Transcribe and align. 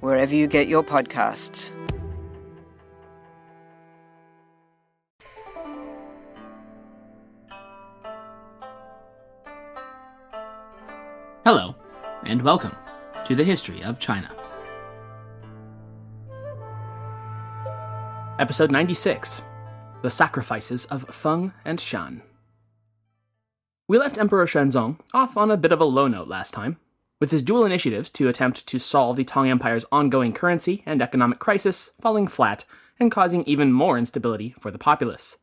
wherever 0.00 0.34
you 0.34 0.46
get 0.46 0.68
your 0.68 0.82
podcasts. 0.82 1.72
Hello, 11.44 11.74
and 12.24 12.42
welcome 12.42 12.76
to 13.26 13.34
the 13.34 13.44
History 13.44 13.82
of 13.82 13.98
China. 13.98 14.30
Episode 18.38 18.70
96 18.70 19.42
The 20.02 20.10
Sacrifices 20.10 20.84
of 20.86 21.08
Feng 21.08 21.52
and 21.64 21.80
Shan. 21.80 22.22
We 23.88 23.98
left 23.98 24.18
Emperor 24.18 24.44
Xuanzong 24.46 24.98
off 25.14 25.38
on 25.38 25.50
a 25.50 25.56
bit 25.56 25.72
of 25.72 25.80
a 25.80 25.86
low 25.86 26.06
note 26.06 26.28
last 26.28 26.52
time, 26.52 26.76
with 27.20 27.30
his 27.30 27.42
dual 27.42 27.64
initiatives 27.64 28.10
to 28.10 28.28
attempt 28.28 28.66
to 28.66 28.78
solve 28.78 29.16
the 29.16 29.24
Tang 29.24 29.48
Empire's 29.50 29.86
ongoing 29.90 30.32
currency 30.32 30.82
and 30.86 31.02
economic 31.02 31.38
crisis 31.38 31.90
falling 32.00 32.26
flat 32.26 32.64
and 33.00 33.10
causing 33.10 33.44
even 33.44 33.72
more 33.72 33.98
instability 33.98 34.54
for 34.60 34.70
the 34.70 34.78
populace. 34.78 35.36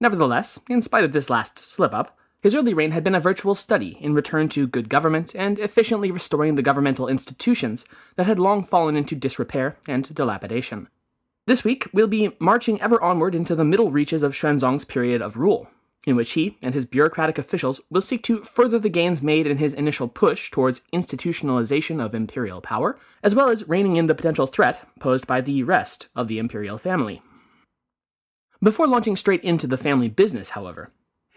Nevertheless, 0.00 0.58
in 0.68 0.82
spite 0.82 1.04
of 1.04 1.12
this 1.12 1.30
last 1.30 1.58
slip 1.58 1.94
up, 1.94 2.18
his 2.40 2.54
early 2.54 2.74
reign 2.74 2.90
had 2.90 3.02
been 3.02 3.14
a 3.14 3.20
virtual 3.20 3.54
study 3.54 3.96
in 4.00 4.12
return 4.12 4.50
to 4.50 4.66
good 4.66 4.90
government 4.90 5.34
and 5.34 5.58
efficiently 5.58 6.10
restoring 6.10 6.56
the 6.56 6.62
governmental 6.62 7.08
institutions 7.08 7.86
that 8.16 8.26
had 8.26 8.38
long 8.38 8.62
fallen 8.62 8.96
into 8.96 9.14
disrepair 9.14 9.76
and 9.88 10.14
dilapidation. 10.14 10.88
This 11.46 11.64
week, 11.64 11.88
we'll 11.92 12.06
be 12.06 12.36
marching 12.38 12.80
ever 12.82 13.00
onward 13.02 13.34
into 13.34 13.54
the 13.54 13.64
middle 13.64 13.90
reaches 13.90 14.22
of 14.22 14.34
Xuanzong's 14.34 14.84
period 14.84 15.22
of 15.22 15.36
rule, 15.36 15.68
in 16.06 16.16
which 16.16 16.32
he 16.32 16.58
and 16.62 16.74
his 16.74 16.84
bureaucratic 16.84 17.38
officials 17.38 17.80
will 17.90 18.00
seek 18.00 18.22
to 18.22 18.42
further 18.42 18.78
the 18.78 18.88
gains 18.88 19.22
made 19.22 19.46
in 19.46 19.58
his 19.58 19.74
initial 19.74 20.08
push 20.08 20.50
towards 20.50 20.82
institutionalization 20.92 22.04
of 22.04 22.14
imperial 22.14 22.60
power, 22.60 22.98
as 23.22 23.34
well 23.34 23.48
as 23.48 23.68
reining 23.68 23.96
in 23.96 24.06
the 24.06 24.14
potential 24.14 24.46
threat 24.46 24.86
posed 25.00 25.26
by 25.26 25.40
the 25.40 25.62
rest 25.62 26.08
of 26.14 26.28
the 26.28 26.38
imperial 26.38 26.78
family. 26.78 27.22
Before 28.62 28.86
launching 28.86 29.16
straight 29.16 29.42
into 29.42 29.66
the 29.66 29.76
family 29.76 30.08
business, 30.08 30.50
however, 30.50 30.90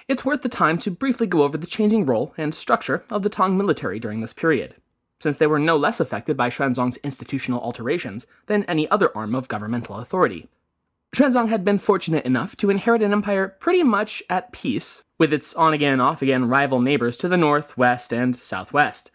it's 0.07 0.23
worth 0.23 0.41
the 0.41 0.49
time 0.49 0.77
to 0.79 0.91
briefly 0.91 1.27
go 1.27 1.43
over 1.43 1.57
the 1.57 1.67
changing 1.67 2.05
role 2.05 2.33
and 2.37 2.55
structure 2.55 3.03
of 3.09 3.23
the 3.23 3.29
Tang 3.29 3.57
military 3.57 3.99
during 3.99 4.21
this 4.21 4.31
period, 4.31 4.75
since 5.19 5.37
they 5.37 5.47
were 5.47 5.59
no 5.59 5.75
less 5.75 5.99
affected 5.99 6.37
by 6.37 6.49
Xuanzong's 6.49 6.97
institutional 6.97 7.59
alterations 7.59 8.27
than 8.45 8.63
any 8.63 8.89
other 8.89 9.15
arm 9.17 9.35
of 9.35 9.49
governmental 9.49 9.97
authority. 9.97 10.47
Xuanzong 11.15 11.49
had 11.49 11.63
been 11.63 11.77
fortunate 11.77 12.25
enough 12.25 12.55
to 12.57 12.69
inherit 12.69 13.01
an 13.01 13.13
empire 13.13 13.55
pretty 13.59 13.83
much 13.83 14.21
at 14.29 14.51
peace 14.51 15.03
with 15.17 15.33
its 15.33 15.53
on 15.55 15.73
again, 15.73 15.99
off 15.99 16.21
again 16.21 16.47
rival 16.47 16.79
neighbors 16.79 17.17
to 17.17 17.27
the 17.27 17.37
north, 17.37 17.77
west, 17.77 18.13
and 18.13 18.35
southwest. 18.35 19.09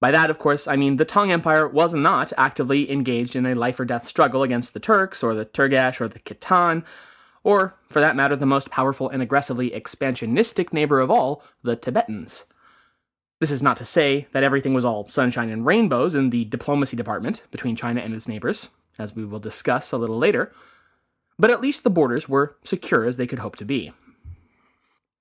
By 0.00 0.12
that, 0.12 0.30
of 0.30 0.38
course, 0.38 0.68
I 0.68 0.76
mean 0.76 0.96
the 0.96 1.04
Tang 1.04 1.32
Empire 1.32 1.66
was 1.66 1.92
not 1.92 2.32
actively 2.36 2.90
engaged 2.90 3.34
in 3.34 3.44
a 3.46 3.54
life 3.54 3.80
or 3.80 3.84
death 3.84 4.06
struggle 4.06 4.42
against 4.42 4.72
the 4.72 4.80
Turks, 4.80 5.22
or 5.22 5.34
the 5.34 5.44
Turgesh, 5.44 6.00
or 6.00 6.08
the 6.08 6.20
Khitan, 6.20 6.84
or, 7.42 7.74
for 7.88 8.00
that 8.00 8.16
matter, 8.16 8.36
the 8.36 8.46
most 8.46 8.70
powerful 8.70 9.08
and 9.08 9.20
aggressively 9.20 9.70
expansionistic 9.70 10.72
neighbor 10.72 11.00
of 11.00 11.10
all, 11.10 11.42
the 11.62 11.74
Tibetans. 11.74 12.44
This 13.40 13.50
is 13.50 13.62
not 13.62 13.76
to 13.78 13.84
say 13.84 14.26
that 14.32 14.44
everything 14.44 14.74
was 14.74 14.84
all 14.84 15.06
sunshine 15.08 15.50
and 15.50 15.66
rainbows 15.66 16.14
in 16.14 16.30
the 16.30 16.44
diplomacy 16.44 16.96
department 16.96 17.42
between 17.50 17.76
China 17.76 18.00
and 18.00 18.14
its 18.14 18.28
neighbors, 18.28 18.70
as 18.98 19.14
we 19.14 19.24
will 19.24 19.38
discuss 19.38 19.92
a 19.92 19.98
little 19.98 20.18
later 20.18 20.52
but 21.38 21.50
at 21.50 21.60
least 21.60 21.84
the 21.84 21.90
borders 21.90 22.28
were 22.28 22.56
secure 22.64 23.04
as 23.04 23.16
they 23.16 23.26
could 23.26 23.38
hope 23.38 23.56
to 23.56 23.64
be. 23.64 23.92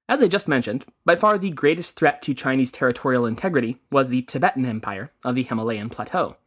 As 0.09 0.21
I 0.23 0.27
just 0.27 0.47
mentioned, 0.47 0.85
by 1.05 1.15
far 1.15 1.38
the 1.38 1.51
greatest 1.51 1.95
threat 1.95 2.21
to 2.23 2.33
Chinese 2.33 2.71
territorial 2.71 3.25
integrity 3.25 3.77
was 3.91 4.09
the 4.09 4.21
Tibetan 4.23 4.65
Empire 4.65 5.11
of 5.23 5.35
the 5.35 5.43
Himalayan 5.43 5.89
plateau. 5.89 6.38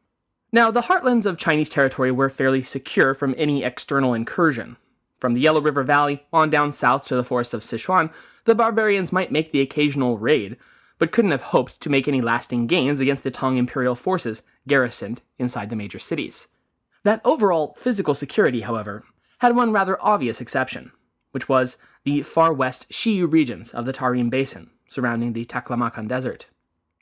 Now, 0.51 0.71
the 0.71 0.83
heartlands 0.83 1.27
of 1.27 1.39
Chinese 1.39 1.69
territory 1.69 2.11
were 2.11 2.31
fairly 2.31 2.63
secure 2.63 3.15
from 3.15 3.35
any 3.39 3.63
external 3.63 4.15
incursion. 4.15 4.77
From 5.19 5.35
the 5.35 5.41
Yellow 5.41 5.61
River 5.61 5.85
Valley 5.85 6.25
on 6.33 6.51
down 6.51 6.73
south 6.73 7.07
to 7.07 7.15
the 7.15 7.23
forests 7.23 7.55
of 7.55 7.61
Sichuan, 7.61 8.11
the 8.47 8.55
barbarians 8.55 9.13
might 9.13 9.31
make 9.31 9.53
the 9.53 9.61
occasional 9.61 10.19
raid, 10.19 10.57
but 10.99 11.13
couldn't 11.13 11.31
have 11.31 11.43
hoped 11.43 11.81
to 11.83 11.91
make 11.91 12.09
any 12.09 12.23
lasting 12.23 12.67
gains 12.67 12.99
against 12.99 13.23
the 13.23 13.31
Tang 13.31 13.59
imperial 13.59 13.95
forces 13.95 14.43
garrisoned 14.67 15.21
inside 15.39 15.71
the 15.71 15.77
major 15.77 15.99
cities. 15.99 16.49
That 17.05 17.23
overall 17.25 17.75
physical 17.79 18.15
security, 18.15 18.61
however, 18.61 19.05
had 19.39 19.57
one 19.57 19.73
rather 19.73 19.97
obvious 20.03 20.41
exception, 20.41 20.93
which 21.31 21.49
was 21.49 21.79
the 22.05 22.23
far 22.23 22.53
west 22.53 22.91
Xiyu 22.91 23.31
regions 23.31 23.73
of 23.73 23.87
the 23.87 23.93
Tarim 23.93 24.31
Basin, 24.31 24.71
surrounding 24.89 25.33
the 25.33 25.45
Taklamakan 25.45 26.09
Desert, 26.09 26.47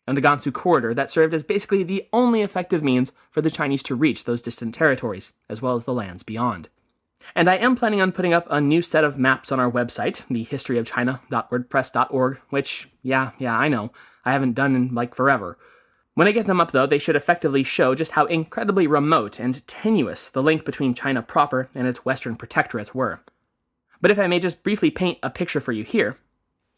and 0.07 0.17
the 0.17 0.23
Gansu 0.23 0.53
corridor 0.53 0.95
that 0.95 1.11
served 1.11 1.35
as 1.35 1.43
basically 1.43 1.83
the 1.83 2.07
only 2.13 2.43
effective 2.43 2.83
means 2.83 3.13
for 3.31 3.41
the 3.41 3.51
Chinese 3.51 3.83
to 3.85 3.95
reach 3.95 4.25
those 4.25 4.43
distant 4.43 4.75
territories, 4.75 5.33
as 5.49 5.61
well 5.61 5.75
as 5.75 5.85
the 5.85 5.93
lands 5.93 6.23
beyond. 6.23 6.69
And 7.35 7.51
I 7.51 7.57
am 7.57 7.77
planning 7.77 8.01
on 8.01 8.13
putting 8.13 8.33
up 8.33 8.47
a 8.49 8.61
new 8.61 8.83
set 8.83 9.05
of 9.05 9.19
maps 9.19 9.51
on 9.51 9.61
our 9.61 9.71
website, 9.71 10.25
thehistoryofchina.wordpress.org, 10.31 12.39
which, 12.51 12.89
yeah, 13.03 13.33
yeah, 13.39 13.59
I 13.59 13.69
know, 13.69 13.91
I 14.25 14.33
haven't 14.33 14.55
done 14.55 14.77
in 14.77 14.95
like 14.95 15.15
forever. 15.15 15.59
When 16.19 16.27
I 16.27 16.33
get 16.33 16.47
them 16.47 16.61
up, 16.61 16.73
though, 16.73 16.85
they 16.85 16.99
should 16.99 17.15
effectively 17.15 17.63
show 17.63 17.95
just 17.95 18.11
how 18.11 18.25
incredibly 18.25 18.89
remote 18.89 19.39
and 19.39 19.65
tenuous 19.69 20.29
the 20.29 20.43
link 20.43 20.65
between 20.65 20.93
China 20.93 21.23
proper 21.23 21.69
and 21.77 21.87
its 21.87 22.05
western 22.05 22.37
protectorates 22.37 22.93
were. 22.93 23.21
But 24.01 24.11
if 24.11 24.19
I 24.19 24.27
may 24.27 24.41
just 24.41 24.65
briefly 24.65 24.91
paint 24.91 25.19
a 25.23 25.31
picture 25.31 25.61
for 25.61 25.71
you 25.71 25.85
here, 25.85 26.19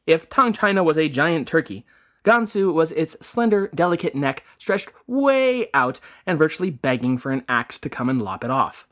if 0.07 0.29
Tang 0.29 0.53
China 0.53 0.85
was 0.85 0.99
a 0.99 1.09
giant 1.09 1.49
turkey, 1.49 1.87
Gansu 2.23 2.71
was 2.71 2.93
its 2.93 3.17
slender, 3.27 3.71
delicate 3.75 4.15
neck 4.15 4.45
stretched 4.59 4.91
way 5.07 5.71
out 5.73 6.01
and 6.27 6.37
virtually 6.37 6.69
begging 6.69 7.17
for 7.17 7.33
an 7.33 7.43
axe 7.49 7.79
to 7.79 7.89
come 7.89 8.11
and 8.11 8.21
lop 8.21 8.45
it 8.45 8.51
off. 8.51 8.87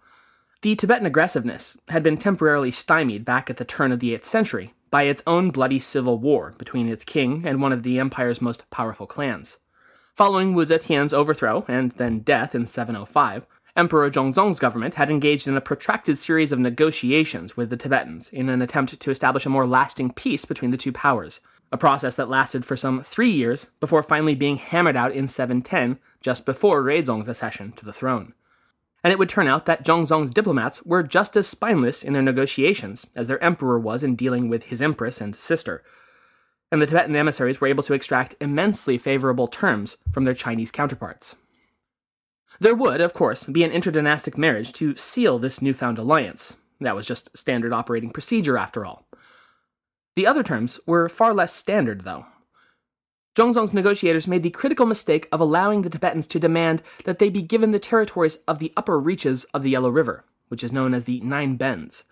The 0.62 0.74
Tibetan 0.74 1.04
aggressiveness 1.04 1.76
had 1.90 2.02
been 2.02 2.16
temporarily 2.16 2.70
stymied 2.70 3.26
back 3.26 3.50
at 3.50 3.58
the 3.58 3.66
turn 3.66 3.92
of 3.92 4.00
the 4.00 4.16
8th 4.16 4.24
century 4.24 4.72
by 4.90 5.02
its 5.02 5.22
own 5.26 5.50
bloody 5.50 5.78
civil 5.78 6.16
war 6.16 6.54
between 6.56 6.88
its 6.88 7.04
king 7.04 7.46
and 7.46 7.60
one 7.60 7.74
of 7.74 7.82
the 7.82 7.98
empire's 7.98 8.40
most 8.40 8.70
powerful 8.70 9.06
clans. 9.06 9.58
Following 10.18 10.52
Wu 10.52 10.64
Zetian's 10.64 11.14
overthrow 11.14 11.64
and 11.68 11.92
then 11.92 12.18
death 12.18 12.52
in 12.52 12.66
705, 12.66 13.46
Emperor 13.76 14.10
Zhongzong's 14.10 14.58
government 14.58 14.94
had 14.94 15.10
engaged 15.10 15.46
in 15.46 15.56
a 15.56 15.60
protracted 15.60 16.18
series 16.18 16.50
of 16.50 16.58
negotiations 16.58 17.56
with 17.56 17.70
the 17.70 17.76
Tibetans 17.76 18.28
in 18.30 18.48
an 18.48 18.60
attempt 18.60 18.98
to 18.98 19.10
establish 19.12 19.46
a 19.46 19.48
more 19.48 19.64
lasting 19.64 20.10
peace 20.10 20.44
between 20.44 20.72
the 20.72 20.76
two 20.76 20.90
powers, 20.90 21.40
a 21.70 21.76
process 21.76 22.16
that 22.16 22.28
lasted 22.28 22.64
for 22.64 22.76
some 22.76 23.00
three 23.00 23.30
years 23.30 23.68
before 23.78 24.02
finally 24.02 24.34
being 24.34 24.56
hammered 24.56 24.96
out 24.96 25.12
in 25.12 25.28
710, 25.28 26.00
just 26.20 26.44
before 26.44 26.82
Ruizong's 26.82 27.28
accession 27.28 27.70
to 27.76 27.84
the 27.84 27.92
throne. 27.92 28.34
And 29.04 29.12
it 29.12 29.20
would 29.20 29.28
turn 29.28 29.46
out 29.46 29.66
that 29.66 29.84
Zhongzong's 29.84 30.30
diplomats 30.30 30.82
were 30.84 31.04
just 31.04 31.36
as 31.36 31.46
spineless 31.46 32.02
in 32.02 32.12
their 32.12 32.22
negotiations 32.22 33.06
as 33.14 33.28
their 33.28 33.40
emperor 33.40 33.78
was 33.78 34.02
in 34.02 34.16
dealing 34.16 34.48
with 34.48 34.64
his 34.64 34.82
empress 34.82 35.20
and 35.20 35.36
sister, 35.36 35.84
and 36.70 36.82
the 36.82 36.86
Tibetan 36.86 37.16
emissaries 37.16 37.60
were 37.60 37.68
able 37.68 37.82
to 37.84 37.94
extract 37.94 38.34
immensely 38.40 38.98
favorable 38.98 39.46
terms 39.46 39.96
from 40.12 40.24
their 40.24 40.34
Chinese 40.34 40.70
counterparts. 40.70 41.36
There 42.60 42.74
would, 42.74 43.00
of 43.00 43.14
course, 43.14 43.46
be 43.46 43.62
an 43.64 43.70
interdynastic 43.70 44.36
marriage 44.36 44.72
to 44.74 44.96
seal 44.96 45.38
this 45.38 45.62
newfound 45.62 45.98
alliance. 45.98 46.56
That 46.80 46.96
was 46.96 47.06
just 47.06 47.36
standard 47.36 47.72
operating 47.72 48.10
procedure, 48.10 48.58
after 48.58 48.84
all. 48.84 49.06
The 50.16 50.26
other 50.26 50.42
terms 50.42 50.80
were 50.84 51.08
far 51.08 51.32
less 51.32 51.52
standard, 51.52 52.02
though. 52.02 52.26
Zhongzong's 53.36 53.72
negotiators 53.72 54.26
made 54.26 54.42
the 54.42 54.50
critical 54.50 54.84
mistake 54.84 55.28
of 55.30 55.40
allowing 55.40 55.82
the 55.82 55.90
Tibetans 55.90 56.26
to 56.26 56.40
demand 56.40 56.82
that 57.04 57.20
they 57.20 57.30
be 57.30 57.42
given 57.42 57.70
the 57.70 57.78
territories 57.78 58.38
of 58.48 58.58
the 58.58 58.72
upper 58.76 58.98
reaches 58.98 59.44
of 59.54 59.62
the 59.62 59.70
Yellow 59.70 59.90
River, 59.90 60.24
which 60.48 60.64
is 60.64 60.72
known 60.72 60.92
as 60.92 61.04
the 61.04 61.20
Nine 61.20 61.54
Bends. 61.54 62.02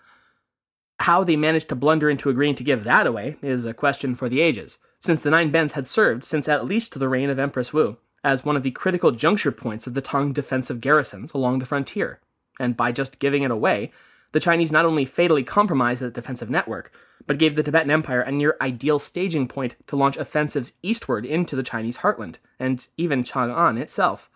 How 1.00 1.24
they 1.24 1.36
managed 1.36 1.68
to 1.68 1.74
blunder 1.74 2.08
into 2.08 2.30
agreeing 2.30 2.54
to 2.56 2.64
give 2.64 2.84
that 2.84 3.06
away 3.06 3.36
is 3.42 3.64
a 3.64 3.74
question 3.74 4.14
for 4.14 4.28
the 4.28 4.40
ages, 4.40 4.78
since 5.00 5.20
the 5.20 5.30
Nine 5.30 5.50
Bends 5.50 5.74
had 5.74 5.86
served 5.86 6.24
since 6.24 6.48
at 6.48 6.64
least 6.64 6.98
the 6.98 7.08
reign 7.08 7.30
of 7.30 7.38
Empress 7.38 7.72
Wu 7.72 7.98
as 8.24 8.44
one 8.44 8.56
of 8.56 8.64
the 8.64 8.72
critical 8.72 9.12
juncture 9.12 9.52
points 9.52 9.86
of 9.86 9.94
the 9.94 10.00
Tang 10.00 10.32
defensive 10.32 10.80
garrisons 10.80 11.32
along 11.32 11.60
the 11.60 11.66
frontier. 11.66 12.18
And 12.58 12.76
by 12.76 12.90
just 12.90 13.20
giving 13.20 13.44
it 13.44 13.52
away, 13.52 13.92
the 14.32 14.40
Chinese 14.40 14.72
not 14.72 14.84
only 14.84 15.04
fatally 15.04 15.44
compromised 15.44 16.02
the 16.02 16.10
defensive 16.10 16.50
network, 16.50 16.92
but 17.26 17.38
gave 17.38 17.54
the 17.54 17.62
Tibetan 17.62 17.90
Empire 17.90 18.20
a 18.20 18.32
near 18.32 18.56
ideal 18.60 18.98
staging 18.98 19.46
point 19.46 19.76
to 19.86 19.96
launch 19.96 20.16
offensives 20.16 20.72
eastward 20.82 21.24
into 21.24 21.54
the 21.54 21.62
Chinese 21.62 21.98
heartland, 21.98 22.36
and 22.58 22.88
even 22.96 23.22
Chang'an 23.22 23.78
itself. 23.78 24.28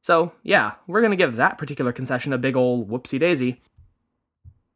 So, 0.00 0.32
yeah, 0.42 0.74
we're 0.86 1.00
going 1.00 1.10
to 1.10 1.16
give 1.16 1.36
that 1.36 1.58
particular 1.58 1.92
concession 1.92 2.32
a 2.32 2.38
big 2.38 2.56
ol' 2.56 2.86
whoopsie 2.86 3.18
daisy. 3.18 3.62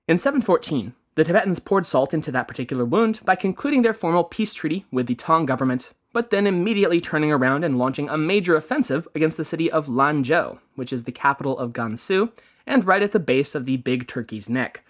In 0.08 0.18
714, 0.18 0.94
the 1.18 1.24
Tibetans 1.24 1.58
poured 1.58 1.84
salt 1.84 2.14
into 2.14 2.30
that 2.30 2.46
particular 2.46 2.84
wound 2.84 3.18
by 3.24 3.34
concluding 3.34 3.82
their 3.82 3.92
formal 3.92 4.22
peace 4.22 4.54
treaty 4.54 4.86
with 4.92 5.08
the 5.08 5.16
Tang 5.16 5.46
government, 5.46 5.92
but 6.12 6.30
then 6.30 6.46
immediately 6.46 7.00
turning 7.00 7.32
around 7.32 7.64
and 7.64 7.76
launching 7.76 8.08
a 8.08 8.16
major 8.16 8.54
offensive 8.54 9.08
against 9.16 9.36
the 9.36 9.44
city 9.44 9.68
of 9.68 9.88
Lanzhou, 9.88 10.60
which 10.76 10.92
is 10.92 11.02
the 11.02 11.10
capital 11.10 11.58
of 11.58 11.72
Gansu 11.72 12.30
and 12.68 12.84
right 12.84 13.02
at 13.02 13.10
the 13.10 13.18
base 13.18 13.56
of 13.56 13.66
the 13.66 13.78
Big 13.78 14.06
Turkey's 14.06 14.48
neck. 14.48 14.84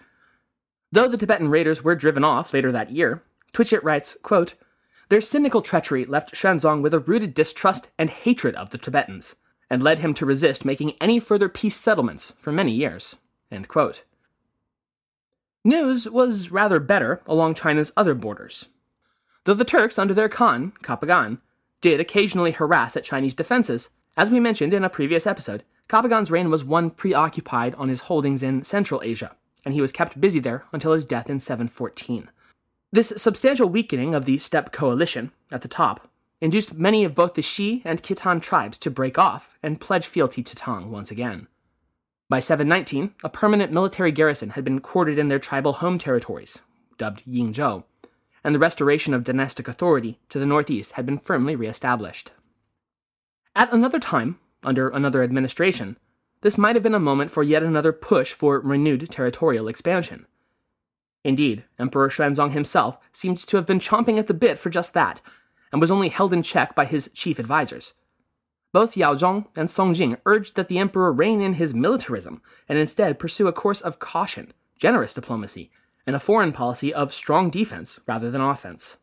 Though 0.91 1.07
the 1.07 1.17
Tibetan 1.17 1.49
raiders 1.49 1.83
were 1.83 1.95
driven 1.95 2.23
off 2.23 2.53
later 2.53 2.71
that 2.71 2.91
year, 2.91 3.23
Twitchett 3.51 3.83
writes, 3.83 4.15
quote, 4.21 4.53
Their 5.09 5.21
cynical 5.21 5.63
treachery 5.63 6.05
left 6.05 6.35
Xuanzong 6.35 6.83
with 6.83 6.93
a 6.93 6.99
rooted 6.99 7.33
distrust 7.33 7.89
and 7.97 8.11
hatred 8.11 8.53
of 8.53 8.69
the 8.69 8.77
Tibetans, 8.77 9.33
and 9.67 9.81
led 9.81 9.97
him 9.97 10.13
to 10.13 10.27
resist 10.27 10.63
making 10.63 10.93
any 11.01 11.19
further 11.19 11.49
peace 11.49 11.75
settlements 11.75 12.33
for 12.37 12.51
many 12.51 12.71
years. 12.71 13.15
News 15.69 16.09
was 16.09 16.49
rather 16.49 16.79
better 16.79 17.21
along 17.27 17.53
China's 17.53 17.93
other 17.95 18.15
borders. 18.15 18.69
Though 19.43 19.53
the 19.53 19.63
Turks, 19.63 19.99
under 19.99 20.15
their 20.15 20.27
Khan, 20.27 20.73
Kapagan, 20.81 21.41
did 21.79 21.99
occasionally 21.99 22.53
harass 22.53 22.97
at 22.97 23.03
Chinese 23.03 23.35
defenses, 23.35 23.91
as 24.17 24.31
we 24.31 24.39
mentioned 24.39 24.73
in 24.73 24.83
a 24.83 24.89
previous 24.89 25.27
episode, 25.27 25.63
Kapagan's 25.87 26.31
reign 26.31 26.49
was 26.49 26.63
one 26.63 26.89
preoccupied 26.89 27.75
on 27.75 27.87
his 27.87 27.99
holdings 27.99 28.41
in 28.41 28.63
Central 28.63 29.03
Asia, 29.03 29.35
and 29.63 29.75
he 29.75 29.79
was 29.79 29.91
kept 29.91 30.19
busy 30.19 30.39
there 30.39 30.65
until 30.73 30.93
his 30.93 31.05
death 31.05 31.29
in 31.29 31.39
714. 31.39 32.31
This 32.91 33.13
substantial 33.17 33.69
weakening 33.69 34.15
of 34.15 34.25
the 34.25 34.39
steppe 34.39 34.71
coalition 34.71 35.31
at 35.51 35.61
the 35.61 35.67
top 35.67 36.09
induced 36.41 36.73
many 36.73 37.03
of 37.03 37.13
both 37.13 37.35
the 37.35 37.43
Xi 37.43 37.83
and 37.85 38.01
Khitan 38.01 38.41
tribes 38.41 38.79
to 38.79 38.89
break 38.89 39.19
off 39.19 39.55
and 39.61 39.79
pledge 39.79 40.07
fealty 40.07 40.41
to 40.41 40.55
Tang 40.55 40.89
once 40.89 41.11
again. 41.11 41.47
By 42.29 42.39
719, 42.39 43.15
a 43.23 43.29
permanent 43.29 43.71
military 43.71 44.11
garrison 44.11 44.51
had 44.51 44.63
been 44.63 44.81
quartered 44.81 45.17
in 45.17 45.29
their 45.29 45.39
tribal 45.39 45.73
home 45.73 45.97
territories, 45.97 46.59
dubbed 46.99 47.23
Yingzhou, 47.25 47.83
and 48.43 48.53
the 48.53 48.59
restoration 48.59 49.15
of 49.15 49.23
dynastic 49.23 49.67
authority 49.67 50.19
to 50.29 50.37
the 50.37 50.45
northeast 50.45 50.91
had 50.91 51.07
been 51.07 51.17
firmly 51.17 51.55
re-established. 51.55 52.31
At 53.55 53.73
another 53.73 53.99
time, 53.99 54.39
under 54.61 54.89
another 54.89 55.23
administration, 55.23 55.97
this 56.41 56.57
might 56.57 56.75
have 56.75 56.83
been 56.83 56.93
a 56.93 56.99
moment 56.99 57.31
for 57.31 57.41
yet 57.41 57.63
another 57.63 57.91
push 57.91 58.31
for 58.31 58.59
renewed 58.59 59.09
territorial 59.09 59.67
expansion. 59.67 60.27
Indeed, 61.23 61.65
Emperor 61.79 62.09
Xuanzong 62.09 62.51
himself 62.51 62.99
seemed 63.11 63.39
to 63.39 63.57
have 63.57 63.65
been 63.65 63.79
chomping 63.79 64.19
at 64.19 64.27
the 64.27 64.35
bit 64.35 64.59
for 64.59 64.69
just 64.69 64.93
that, 64.93 65.19
and 65.71 65.81
was 65.81 65.91
only 65.91 66.09
held 66.09 66.31
in 66.31 66.43
check 66.43 66.75
by 66.75 66.85
his 66.85 67.09
chief 67.13 67.39
advisers. 67.39 67.93
Both 68.71 68.95
Yao 68.95 69.15
Chong 69.15 69.47
and 69.55 69.69
Song 69.69 69.93
Jing 69.93 70.17
urged 70.25 70.55
that 70.55 70.67
the 70.67 70.77
emperor 70.77 71.11
rein 71.11 71.41
in 71.41 71.53
his 71.53 71.73
militarism 71.73 72.41
and 72.67 72.77
instead 72.77 73.17
pursue 73.17 73.47
a 73.47 73.53
course 73.53 73.81
of 73.81 73.99
caution, 73.99 74.53
generous 74.77 75.13
diplomacy, 75.13 75.71
and 76.05 76.15
a 76.15 76.19
foreign 76.19 76.51
policy 76.51 76.93
of 76.93 77.13
strong 77.13 77.49
defense 77.49 77.99
rather 78.07 78.29
than 78.29 78.41
offense. 78.41 78.97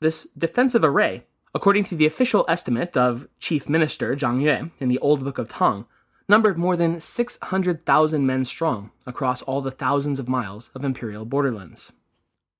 This 0.00 0.26
defensive 0.36 0.82
array, 0.82 1.24
according 1.54 1.84
to 1.84 1.94
the 1.94 2.06
official 2.06 2.44
estimate 2.48 2.96
of 2.96 3.28
Chief 3.38 3.68
Minister 3.68 4.16
Zhang 4.16 4.40
Yue 4.40 4.70
in 4.78 4.88
the 4.88 4.98
Old 4.98 5.22
Book 5.22 5.38
of 5.38 5.48
Tang, 5.48 5.84
numbered 6.28 6.56
more 6.56 6.76
than 6.76 7.00
600,000 7.00 8.26
men 8.26 8.44
strong 8.44 8.90
across 9.06 9.42
all 9.42 9.60
the 9.60 9.70
thousands 9.70 10.18
of 10.18 10.28
miles 10.28 10.70
of 10.74 10.84
imperial 10.84 11.26
borderlands. 11.26 11.92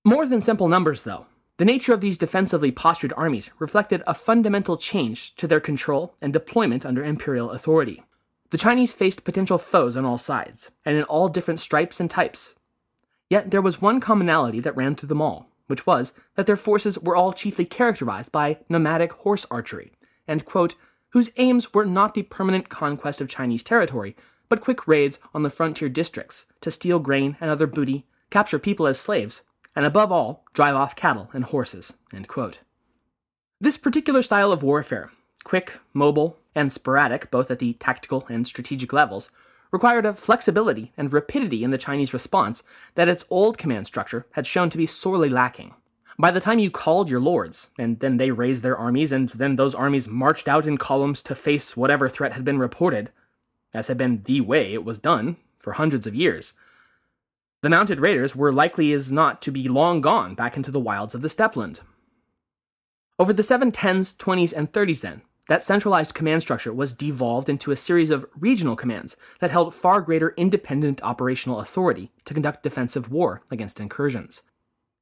More 0.04 0.26
than 0.26 0.42
simple 0.42 0.68
numbers, 0.68 1.02
though, 1.02 1.26
the 1.56 1.64
nature 1.64 1.92
of 1.92 2.00
these 2.00 2.18
defensively 2.18 2.72
postured 2.72 3.12
armies 3.16 3.50
reflected 3.58 4.02
a 4.06 4.14
fundamental 4.14 4.76
change 4.76 5.34
to 5.36 5.46
their 5.46 5.60
control 5.60 6.14
and 6.20 6.32
deployment 6.32 6.84
under 6.84 7.04
imperial 7.04 7.52
authority. 7.52 8.02
The 8.50 8.58
Chinese 8.58 8.92
faced 8.92 9.24
potential 9.24 9.58
foes 9.58 9.96
on 9.96 10.04
all 10.04 10.18
sides, 10.18 10.72
and 10.84 10.96
in 10.96 11.04
all 11.04 11.28
different 11.28 11.60
stripes 11.60 12.00
and 12.00 12.10
types. 12.10 12.54
Yet 13.30 13.50
there 13.50 13.62
was 13.62 13.80
one 13.80 14.00
commonality 14.00 14.60
that 14.60 14.76
ran 14.76 14.96
through 14.96 15.08
them 15.08 15.22
all, 15.22 15.48
which 15.66 15.86
was 15.86 16.12
that 16.34 16.46
their 16.46 16.56
forces 16.56 16.98
were 16.98 17.16
all 17.16 17.32
chiefly 17.32 17.64
characterized 17.64 18.32
by 18.32 18.58
nomadic 18.68 19.12
horse 19.12 19.46
archery, 19.50 19.92
and, 20.26 20.44
quote, 20.44 20.74
whose 21.10 21.30
aims 21.36 21.72
were 21.72 21.86
not 21.86 22.14
the 22.14 22.22
permanent 22.24 22.68
conquest 22.68 23.20
of 23.20 23.28
Chinese 23.28 23.62
territory, 23.62 24.16
but 24.48 24.60
quick 24.60 24.86
raids 24.86 25.18
on 25.32 25.42
the 25.42 25.50
frontier 25.50 25.88
districts 25.88 26.46
to 26.60 26.70
steal 26.70 26.98
grain 26.98 27.36
and 27.40 27.50
other 27.50 27.66
booty, 27.66 28.06
capture 28.30 28.58
people 28.58 28.86
as 28.86 28.98
slaves, 28.98 29.42
and 29.76 29.84
above 29.84 30.12
all, 30.12 30.44
drive 30.52 30.74
off 30.74 30.96
cattle 30.96 31.30
and 31.32 31.44
horses. 31.44 31.94
This 33.60 33.78
particular 33.78 34.22
style 34.22 34.52
of 34.52 34.62
warfare, 34.62 35.10
quick, 35.42 35.78
mobile, 35.92 36.38
and 36.54 36.72
sporadic 36.72 37.30
both 37.30 37.50
at 37.50 37.58
the 37.58 37.74
tactical 37.74 38.26
and 38.28 38.46
strategic 38.46 38.92
levels, 38.92 39.30
required 39.70 40.06
a 40.06 40.14
flexibility 40.14 40.92
and 40.96 41.12
rapidity 41.12 41.64
in 41.64 41.70
the 41.72 41.78
Chinese 41.78 42.12
response 42.12 42.62
that 42.94 43.08
its 43.08 43.24
old 43.28 43.58
command 43.58 43.86
structure 43.86 44.26
had 44.32 44.46
shown 44.46 44.70
to 44.70 44.78
be 44.78 44.86
sorely 44.86 45.28
lacking. 45.28 45.74
By 46.16 46.30
the 46.30 46.40
time 46.40 46.60
you 46.60 46.70
called 46.70 47.10
your 47.10 47.20
lords, 47.20 47.70
and 47.76 47.98
then 47.98 48.18
they 48.18 48.30
raised 48.30 48.62
their 48.62 48.76
armies, 48.76 49.10
and 49.10 49.30
then 49.30 49.56
those 49.56 49.74
armies 49.74 50.06
marched 50.06 50.46
out 50.46 50.64
in 50.64 50.78
columns 50.78 51.20
to 51.22 51.34
face 51.34 51.76
whatever 51.76 52.08
threat 52.08 52.34
had 52.34 52.44
been 52.44 52.58
reported, 52.58 53.10
as 53.74 53.88
had 53.88 53.98
been 53.98 54.22
the 54.22 54.40
way 54.40 54.72
it 54.72 54.84
was 54.84 55.00
done 55.00 55.38
for 55.56 55.72
hundreds 55.72 56.06
of 56.06 56.14
years, 56.14 56.52
the 57.64 57.70
mounted 57.70 57.98
raiders 57.98 58.36
were 58.36 58.52
likely 58.52 58.92
as 58.92 59.10
not 59.10 59.40
to 59.40 59.50
be 59.50 59.68
long 59.70 60.02
gone 60.02 60.34
back 60.34 60.54
into 60.54 60.70
the 60.70 60.78
wilds 60.78 61.14
of 61.14 61.22
the 61.22 61.28
steppeland. 61.28 61.80
Over 63.18 63.32
the 63.32 63.42
710s, 63.42 64.14
20s, 64.16 64.52
and 64.54 64.70
30s, 64.70 65.00
then, 65.00 65.22
that 65.48 65.62
centralized 65.62 66.12
command 66.12 66.42
structure 66.42 66.74
was 66.74 66.92
devolved 66.92 67.48
into 67.48 67.70
a 67.70 67.76
series 67.76 68.10
of 68.10 68.26
regional 68.38 68.76
commands 68.76 69.16
that 69.40 69.50
held 69.50 69.74
far 69.74 70.02
greater 70.02 70.34
independent 70.36 71.02
operational 71.02 71.60
authority 71.60 72.10
to 72.26 72.34
conduct 72.34 72.62
defensive 72.62 73.10
war 73.10 73.40
against 73.50 73.80
incursions. 73.80 74.42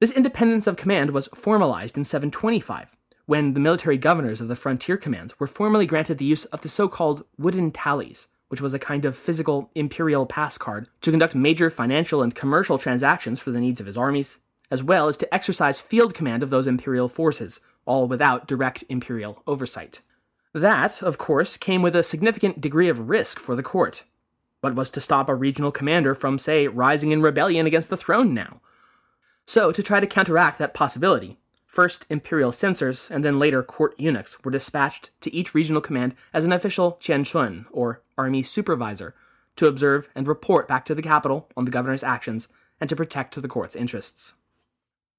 This 0.00 0.12
independence 0.12 0.68
of 0.68 0.76
command 0.76 1.10
was 1.10 1.28
formalized 1.34 1.98
in 1.98 2.04
725, 2.04 2.96
when 3.26 3.54
the 3.54 3.60
military 3.60 3.98
governors 3.98 4.40
of 4.40 4.46
the 4.46 4.54
frontier 4.54 4.96
commands 4.96 5.40
were 5.40 5.48
formally 5.48 5.84
granted 5.84 6.18
the 6.18 6.24
use 6.24 6.44
of 6.44 6.60
the 6.60 6.68
so 6.68 6.86
called 6.86 7.24
wooden 7.36 7.72
tallies, 7.72 8.28
which 8.52 8.60
was 8.60 8.74
a 8.74 8.78
kind 8.78 9.06
of 9.06 9.16
physical 9.16 9.70
imperial 9.74 10.26
pass 10.26 10.58
card 10.58 10.86
to 11.00 11.10
conduct 11.10 11.34
major 11.34 11.70
financial 11.70 12.22
and 12.22 12.34
commercial 12.34 12.76
transactions 12.76 13.40
for 13.40 13.50
the 13.50 13.58
needs 13.58 13.80
of 13.80 13.86
his 13.86 13.96
armies, 13.96 14.36
as 14.70 14.82
well 14.82 15.08
as 15.08 15.16
to 15.16 15.34
exercise 15.34 15.80
field 15.80 16.12
command 16.12 16.42
of 16.42 16.50
those 16.50 16.66
imperial 16.66 17.08
forces, 17.08 17.60
all 17.86 18.06
without 18.06 18.46
direct 18.46 18.84
imperial 18.90 19.42
oversight. 19.46 20.00
That, 20.52 21.00
of 21.00 21.16
course, 21.16 21.56
came 21.56 21.80
with 21.80 21.96
a 21.96 22.02
significant 22.02 22.60
degree 22.60 22.90
of 22.90 23.08
risk 23.08 23.40
for 23.40 23.56
the 23.56 23.62
court. 23.62 24.02
What 24.60 24.74
was 24.74 24.90
to 24.90 25.00
stop 25.00 25.30
a 25.30 25.34
regional 25.34 25.72
commander 25.72 26.14
from, 26.14 26.38
say, 26.38 26.68
rising 26.68 27.10
in 27.10 27.22
rebellion 27.22 27.64
against 27.64 27.88
the 27.88 27.96
throne 27.96 28.34
now? 28.34 28.60
So, 29.46 29.72
to 29.72 29.82
try 29.82 29.98
to 29.98 30.06
counteract 30.06 30.58
that 30.58 30.74
possibility, 30.74 31.38
First, 31.72 32.04
imperial 32.10 32.52
censors 32.52 33.10
and 33.10 33.24
then 33.24 33.38
later 33.38 33.62
court 33.62 33.94
eunuchs 33.96 34.44
were 34.44 34.50
dispatched 34.50 35.08
to 35.22 35.34
each 35.34 35.54
regional 35.54 35.80
command 35.80 36.14
as 36.34 36.44
an 36.44 36.52
official 36.52 36.98
jianjun, 37.00 37.64
or 37.72 38.02
army 38.18 38.42
supervisor, 38.42 39.14
to 39.56 39.66
observe 39.66 40.06
and 40.14 40.28
report 40.28 40.68
back 40.68 40.84
to 40.84 40.94
the 40.94 41.00
capital 41.00 41.48
on 41.56 41.64
the 41.64 41.70
governor's 41.70 42.04
actions 42.04 42.48
and 42.78 42.90
to 42.90 42.96
protect 42.96 43.40
the 43.40 43.48
court's 43.48 43.74
interests. 43.74 44.34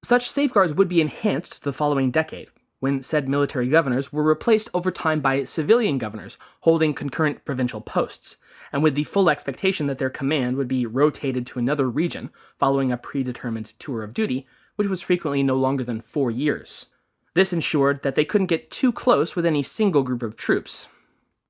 Such 0.04 0.30
safeguards 0.30 0.72
would 0.74 0.86
be 0.86 1.00
enhanced 1.00 1.64
the 1.64 1.72
following 1.72 2.12
decade, 2.12 2.50
when 2.78 3.02
said 3.02 3.28
military 3.28 3.66
governors 3.66 4.12
were 4.12 4.22
replaced 4.22 4.70
over 4.72 4.92
time 4.92 5.18
by 5.18 5.42
civilian 5.42 5.98
governors 5.98 6.38
holding 6.60 6.94
concurrent 6.94 7.44
provincial 7.44 7.80
posts, 7.80 8.36
and 8.72 8.80
with 8.80 8.94
the 8.94 9.02
full 9.02 9.28
expectation 9.28 9.88
that 9.88 9.98
their 9.98 10.08
command 10.08 10.56
would 10.56 10.68
be 10.68 10.86
rotated 10.86 11.48
to 11.48 11.58
another 11.58 11.90
region 11.90 12.30
following 12.60 12.92
a 12.92 12.96
predetermined 12.96 13.72
tour 13.80 14.04
of 14.04 14.14
duty 14.14 14.46
which 14.76 14.88
was 14.88 15.02
frequently 15.02 15.42
no 15.42 15.56
longer 15.56 15.84
than 15.84 16.00
four 16.00 16.30
years. 16.30 16.86
This 17.34 17.52
ensured 17.52 18.02
that 18.02 18.14
they 18.14 18.24
couldn't 18.24 18.46
get 18.46 18.70
too 18.70 18.92
close 18.92 19.34
with 19.34 19.46
any 19.46 19.62
single 19.62 20.02
group 20.02 20.22
of 20.22 20.36
troops. 20.36 20.86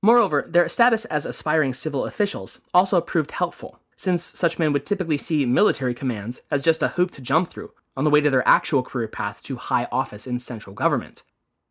Moreover, 0.02 0.44
their 0.48 0.68
status 0.68 1.04
as 1.06 1.26
aspiring 1.26 1.74
civil 1.74 2.04
officials 2.04 2.60
also 2.72 3.00
proved 3.00 3.30
helpful, 3.32 3.80
since 3.96 4.22
such 4.22 4.58
men 4.58 4.72
would 4.72 4.86
typically 4.86 5.16
see 5.16 5.46
military 5.46 5.94
commands 5.94 6.42
as 6.50 6.62
just 6.62 6.82
a 6.82 6.88
hoop 6.88 7.10
to 7.12 7.22
jump 7.22 7.48
through 7.48 7.72
on 7.96 8.04
the 8.04 8.10
way 8.10 8.20
to 8.20 8.30
their 8.30 8.46
actual 8.48 8.82
career 8.82 9.08
path 9.08 9.42
to 9.44 9.56
high 9.56 9.88
office 9.92 10.26
in 10.26 10.38
central 10.38 10.74
government. 10.74 11.22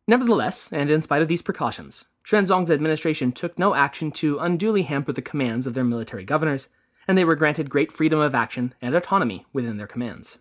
Nevertheless, 0.06 0.68
and 0.72 0.90
in 0.90 1.00
spite 1.00 1.22
of 1.22 1.28
these 1.28 1.42
precautions, 1.42 2.04
Xuanzong's 2.26 2.70
administration 2.70 3.32
took 3.32 3.58
no 3.58 3.74
action 3.74 4.10
to 4.12 4.38
unduly 4.38 4.82
hamper 4.82 5.12
the 5.12 5.22
commands 5.22 5.66
of 5.66 5.74
their 5.74 5.84
military 5.84 6.24
governors, 6.24 6.68
and 7.06 7.18
they 7.18 7.24
were 7.24 7.36
granted 7.36 7.68
great 7.68 7.92
freedom 7.92 8.18
of 8.18 8.34
action 8.34 8.74
and 8.80 8.94
autonomy 8.94 9.44
within 9.52 9.76
their 9.76 9.86
commands. 9.86 10.38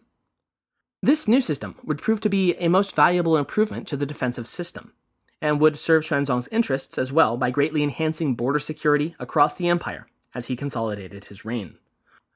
This 1.04 1.28
new 1.28 1.42
system 1.42 1.76
would 1.84 2.02
prove 2.02 2.22
to 2.22 2.30
be 2.30 2.56
a 2.56 2.70
most 2.70 2.96
valuable 2.96 3.36
improvement 3.36 3.90
to 3.90 3.98
the 3.98 4.06
defensive 4.06 4.48
system, 4.48 4.94
and 5.42 5.60
would 5.60 5.78
serve 5.78 6.06
Xuanzong's 6.06 6.48
interests 6.48 6.98
as 6.98 7.12
well 7.12 7.36
by 7.36 7.52
greatly 7.52 7.84
enhancing 7.84 8.36
border 8.36 8.58
security 8.58 9.14
across 9.20 9.54
the 9.54 9.68
empire 9.68 10.08
as 10.34 10.46
he 10.46 10.56
consolidated 10.56 11.26
his 11.26 11.44
reign. 11.44 11.76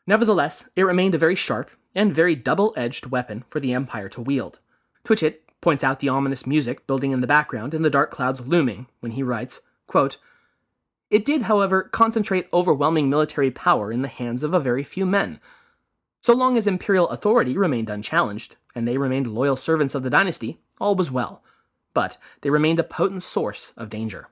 Nevertheless, 0.06 0.68
it 0.76 0.84
remained 0.84 1.16
a 1.16 1.18
very 1.18 1.34
sharp 1.34 1.72
and 1.96 2.14
very 2.14 2.36
double 2.36 2.74
edged 2.76 3.06
weapon 3.06 3.46
for 3.48 3.62
the 3.62 3.74
empire 3.74 4.10
to 4.10 4.22
wield. 4.22 4.60
Twitchett 5.06 5.46
points 5.62 5.82
out 5.86 6.02
the 6.02 6.10
ominous 6.10 6.46
music 6.46 6.86
building 6.88 7.12
in 7.12 7.22
the 7.22 7.26
background 7.26 7.74
and 7.74 7.86
the 7.86 7.90
dark 7.90 8.12
clouds 8.12 8.42
looming 8.42 8.88
when 9.00 9.14
he 9.14 9.24
writes, 9.24 9.62
quote, 9.88 10.18
It 11.10 11.24
did, 11.24 11.44
however, 11.44 11.84
concentrate 11.84 12.50
overwhelming 12.52 13.10
military 13.10 13.50
power 13.50 13.94
in 13.94 14.02
the 14.02 14.10
hands 14.10 14.44
of 14.44 14.54
a 14.54 14.60
very 14.60 14.84
few 14.84 15.06
men. 15.06 15.40
So 16.28 16.34
long 16.34 16.58
as 16.58 16.68
imperial 16.68 17.08
authority 17.08 17.58
remained 17.58 17.90
unchallenged, 17.90 18.58
and 18.76 18.86
they 18.86 18.98
remained 18.98 19.28
loyal 19.28 19.56
servants 19.56 19.96
of 19.96 20.04
the 20.04 20.10
dynasty, 20.10 20.60
all 20.78 20.94
was 20.94 21.10
well. 21.10 21.42
But 21.94 22.18
they 22.42 22.50
remained 22.50 22.82
a 22.82 22.84
potent 22.84 23.24
source 23.24 23.72
of 23.78 23.90
danger. 23.90 24.28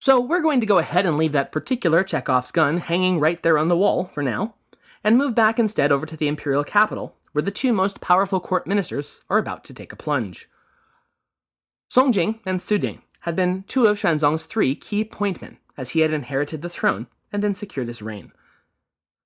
So 0.00 0.18
we're 0.18 0.42
going 0.42 0.58
to 0.58 0.66
go 0.66 0.78
ahead 0.78 1.06
and 1.06 1.16
leave 1.16 1.30
that 1.30 1.52
particular 1.52 2.02
Chekhov's 2.02 2.50
gun 2.50 2.78
hanging 2.78 3.20
right 3.20 3.40
there 3.44 3.56
on 3.56 3.68
the 3.68 3.76
wall 3.76 4.10
for 4.12 4.20
now, 4.20 4.56
and 5.04 5.16
move 5.16 5.36
back 5.36 5.60
instead 5.60 5.92
over 5.92 6.06
to 6.06 6.16
the 6.16 6.26
imperial 6.26 6.64
capital, 6.64 7.14
where 7.30 7.42
the 7.42 7.52
two 7.52 7.72
most 7.72 8.00
powerful 8.00 8.40
court 8.40 8.66
ministers 8.66 9.20
are 9.30 9.38
about 9.38 9.62
to 9.62 9.72
take 9.72 9.92
a 9.92 9.96
plunge. 9.96 10.48
Song 11.88 12.10
Jing 12.10 12.40
and 12.44 12.60
Su 12.60 12.78
Ding 12.78 13.02
had 13.20 13.36
been 13.36 13.62
two 13.68 13.86
of 13.86 13.96
Xuanzong's 13.96 14.42
three 14.42 14.74
key 14.74 15.04
pointmen 15.04 15.58
as 15.76 15.90
he 15.90 16.00
had 16.00 16.12
inherited 16.12 16.62
the 16.62 16.68
throne 16.68 17.06
and 17.32 17.44
then 17.44 17.54
secured 17.54 17.86
his 17.86 18.02
reign. 18.02 18.32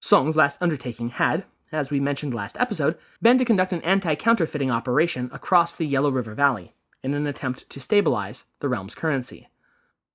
Song's 0.07 0.37
last 0.37 0.63
undertaking 0.63 1.09
had, 1.09 1.45
as 1.73 1.91
we 1.91 1.99
mentioned 1.99 2.33
last 2.33 2.57
episode, 2.61 2.97
been 3.21 3.39
to 3.39 3.45
conduct 3.45 3.73
an 3.73 3.83
anti 3.83 4.15
counterfeiting 4.15 4.71
operation 4.71 5.29
across 5.33 5.75
the 5.75 5.85
Yellow 5.85 6.11
River 6.11 6.33
Valley 6.33 6.75
in 7.03 7.13
an 7.13 7.27
attempt 7.27 7.69
to 7.71 7.81
stabilize 7.81 8.45
the 8.61 8.69
realm's 8.69 8.95
currency. 8.95 9.49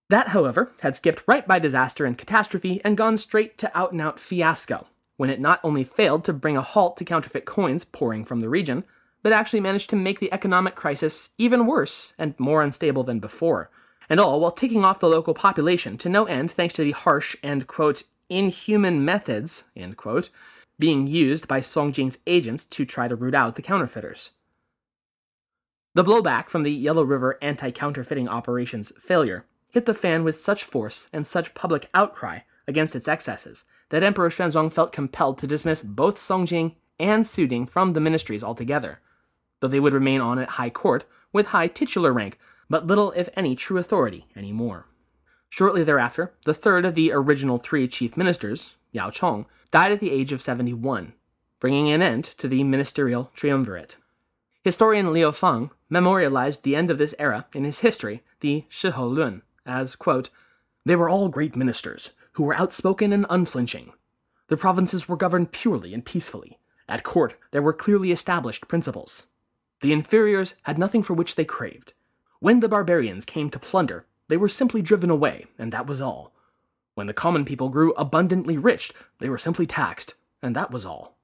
That, 0.08 0.30
however, 0.30 0.72
had 0.80 0.96
skipped 0.96 1.24
right 1.28 1.46
by 1.46 1.60
disaster 1.60 2.06
and 2.06 2.18
catastrophe 2.18 2.80
and 2.86 2.96
gone 2.96 3.18
straight 3.18 3.58
to 3.58 3.78
out 3.78 3.92
and 3.92 4.00
out 4.00 4.18
fiasco, 4.18 4.88
when 5.18 5.30
it 5.30 5.42
not 5.42 5.60
only 5.62 5.84
failed 5.84 6.24
to 6.24 6.32
bring 6.32 6.56
a 6.56 6.62
halt 6.62 6.96
to 6.96 7.04
counterfeit 7.04 7.44
coins 7.44 7.84
pouring 7.84 8.24
from 8.24 8.40
the 8.40 8.48
region, 8.48 8.86
but 9.22 9.34
actually 9.34 9.60
managed 9.60 9.90
to 9.90 9.98
make 9.98 10.22
the 10.22 10.32
economic 10.32 10.74
crisis 10.74 11.32
even 11.38 11.68
worse 11.68 12.14
and 12.18 12.34
more 12.40 12.62
unstable 12.62 13.04
than 13.04 13.20
before, 13.20 13.70
and 14.10 14.22
all 14.22 14.40
while 14.40 14.52
ticking 14.52 14.86
off 14.86 15.02
the 15.02 15.10
local 15.10 15.34
population 15.34 15.98
to 15.98 16.08
no 16.08 16.24
end 16.24 16.50
thanks 16.50 16.76
to 16.76 16.84
the 16.86 16.92
harsh 16.92 17.36
and, 17.44 17.68
quote, 17.68 18.04
inhuman 18.32 19.04
methods, 19.04 19.66
end 19.76 19.98
quote, 19.98 20.30
being 20.80 21.06
used 21.06 21.48
by 21.48 21.62
Song 21.62 21.92
Jing's 21.92 22.18
agents 22.26 22.66
to 22.66 22.86
try 22.86 23.08
to 23.08 23.16
root 23.16 23.36
out 23.36 23.56
the 23.56 23.62
counterfeiters. 23.62 24.32
The 25.94 26.04
blowback 26.04 26.50
from 26.50 26.64
the 26.64 26.72
Yellow 26.72 27.04
River 27.04 27.38
anti 27.42 27.70
counterfeiting 27.70 28.30
operations 28.30 28.94
failure 28.98 29.46
hit 29.72 29.86
the 29.86 29.94
fan 29.94 30.24
with 30.24 30.40
such 30.40 30.64
force 30.64 31.10
and 31.12 31.28
such 31.28 31.54
public 31.54 31.90
outcry 31.94 32.40
against 32.68 32.96
its 32.96 33.08
excesses 33.08 33.66
that 33.90 34.04
Emperor 34.04 34.30
Xuanzong 34.30 34.72
felt 34.72 34.94
compelled 34.94 35.38
to 35.40 35.48
dismiss 35.48 35.82
both 35.82 36.20
Song 36.20 36.46
Jing 36.46 36.76
and 37.00 37.28
Su 37.28 37.46
Ding 37.46 37.66
from 37.66 37.94
the 37.94 38.00
ministries 38.00 38.44
altogether, 38.44 39.00
though 39.60 39.68
they 39.68 39.80
would 39.80 39.94
remain 39.94 40.22
on 40.22 40.40
at 40.40 40.50
high 40.52 40.70
court 40.70 41.04
with 41.34 41.48
high 41.48 41.68
titular 41.68 42.14
rank, 42.14 42.40
but 42.70 42.88
little, 42.88 43.12
if 43.12 43.28
any, 43.36 43.56
true 43.56 43.78
authority 43.78 44.28
anymore. 44.36 44.86
Shortly 45.52 45.84
thereafter, 45.84 46.32
the 46.46 46.54
third 46.54 46.86
of 46.86 46.96
the 46.96 47.12
original 47.12 47.58
three 47.58 47.86
chief 47.86 48.16
ministers, 48.16 48.76
Yao 48.94 49.10
Chong, 49.10 49.46
died 49.70 49.92
at 49.92 50.00
the 50.00 50.10
age 50.10 50.32
of 50.32 50.42
71, 50.42 51.12
bringing 51.60 51.92
an 51.92 52.02
end 52.02 52.24
to 52.38 52.48
the 52.48 52.64
ministerial 52.64 53.32
triumvirate. 53.34 53.98
Historian 54.64 55.12
Liu 55.12 55.30
Feng 55.34 55.70
memorialized 55.90 56.64
the 56.64 56.74
end 56.74 56.90
of 56.90 56.98
this 56.98 57.14
era 57.20 57.48
in 57.54 57.66
his 57.66 57.80
history, 57.80 58.24
the 58.40 58.64
Shihou 58.70 59.18
Lun, 59.18 59.42
as, 59.66 59.98
quote, 59.98 60.30
They 60.86 60.96
were 60.96 61.10
all 61.10 61.28
great 61.28 61.58
ministers, 61.58 62.12
who 62.34 62.44
were 62.44 62.56
outspoken 62.56 63.12
and 63.12 63.26
unflinching. 63.30 63.92
The 64.48 64.56
provinces 64.56 65.10
were 65.10 65.18
governed 65.18 65.52
purely 65.52 65.94
and 65.94 66.06
peacefully. 66.06 66.60
At 66.88 67.04
court, 67.04 67.36
there 67.52 67.62
were 67.62 67.74
clearly 67.74 68.14
established 68.14 68.70
principles. 68.70 69.26
The 69.82 69.92
inferiors 69.92 70.56
had 70.64 70.80
nothing 70.80 71.04
for 71.04 71.14
which 71.14 71.36
they 71.36 71.44
craved. 71.44 71.92
When 72.40 72.62
the 72.62 72.70
barbarians 72.70 73.26
came 73.26 73.50
to 73.50 73.60
plunder, 73.60 74.06
they 74.32 74.38
were 74.38 74.50
simply 74.50 74.82
driven 74.82 75.12
away, 75.12 75.46
and 75.60 75.72
that 75.72 75.86
was 75.86 76.02
all. 76.02 76.34
When 76.96 77.06
the 77.06 77.14
common 77.14 77.46
people 77.46 77.70
grew 77.70 77.94
abundantly 77.94 78.58
rich, 78.58 78.92
they 79.20 79.30
were 79.30 79.38
simply 79.38 79.68
taxed, 79.68 80.16
and 80.42 80.56
that 80.56 80.72
was 80.72 80.86
all. 80.86 81.20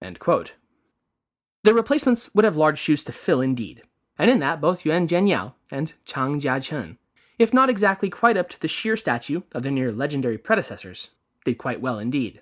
The 0.00 1.74
replacements 1.74 2.30
would 2.34 2.44
have 2.44 2.56
large 2.56 2.78
shoes 2.78 3.04
to 3.04 3.12
fill 3.12 3.42
indeed, 3.42 3.82
and 4.18 4.30
in 4.30 4.38
that 4.38 4.60
both 4.60 4.86
Yuan 4.86 5.06
Jianyao 5.06 5.54
and 5.70 5.92
Chang 6.04 6.40
Jiachen 6.40 6.96
if 7.38 7.52
not 7.52 7.68
exactly 7.68 8.08
quite 8.08 8.36
up 8.36 8.48
to 8.48 8.60
the 8.60 8.68
sheer 8.68 8.96
stature 8.96 9.42
of 9.52 9.62
their 9.62 9.72
near 9.72 9.92
legendary 9.92 10.38
predecessors, 10.38 11.10
did 11.44 11.58
quite 11.58 11.80
well 11.80 11.98
indeed. 11.98 12.40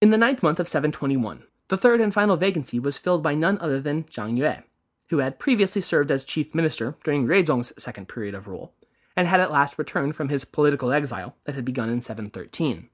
In 0.00 0.10
the 0.10 0.18
ninth 0.18 0.42
month 0.42 0.60
of 0.60 0.68
721, 0.68 1.42
the 1.68 1.76
third 1.76 2.00
and 2.00 2.14
final 2.14 2.36
vacancy 2.36 2.78
was 2.78 2.98
filled 2.98 3.22
by 3.22 3.34
none 3.34 3.58
other 3.58 3.80
than 3.80 4.04
Zhang 4.04 4.38
Yue, 4.38 4.62
who 5.08 5.18
had 5.18 5.38
previously 5.38 5.82
served 5.82 6.10
as 6.10 6.24
chief 6.24 6.54
minister 6.54 6.96
during 7.02 7.26
Ruizong's 7.26 7.72
second 7.82 8.06
period 8.06 8.34
of 8.34 8.46
rule, 8.46 8.72
and 9.16 9.26
had 9.26 9.40
at 9.40 9.50
last 9.50 9.78
returned 9.78 10.14
from 10.14 10.28
his 10.28 10.44
political 10.44 10.92
exile 10.92 11.36
that 11.44 11.54
had 11.54 11.64
begun 11.64 11.88
in 11.88 12.00
713. 12.00 12.88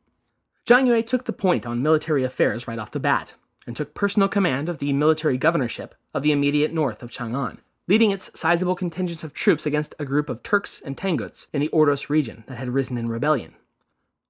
Zhang 0.65 0.87
Yue 0.87 1.03
took 1.03 1.25
the 1.25 1.33
point 1.33 1.67
on 1.67 1.83
military 1.83 2.23
affairs 2.23 2.69
right 2.69 2.79
off 2.79 2.93
the 2.93 3.01
bat, 3.01 3.35
and 3.67 3.77
took 3.77 3.95
personal 3.95 4.29
command 4.29 4.69
of 4.69 4.79
the 4.79 4.93
military 4.93 5.37
governorship 5.37 5.95
of 6.15 6.23
the 6.23 6.33
immediate 6.33 6.73
north 6.73 7.03
of 7.03 7.11
Chang'an, 7.11 7.59
leading 7.89 8.11
its 8.11 8.31
sizable 8.39 8.75
contingent 8.75 9.25
of 9.25 9.35
troops 9.35 9.67
against 9.67 9.95
a 9.99 10.05
group 10.05 10.29
of 10.29 10.43
Turks 10.43 10.81
and 10.85 10.97
Tanguts 10.97 11.49
in 11.53 11.61
the 11.61 11.69
Ordos 11.69 12.09
region 12.09 12.45
that 12.47 12.59
had 12.59 12.71
risen 12.71 12.97
in 12.97 13.09
rebellion. 13.09 13.55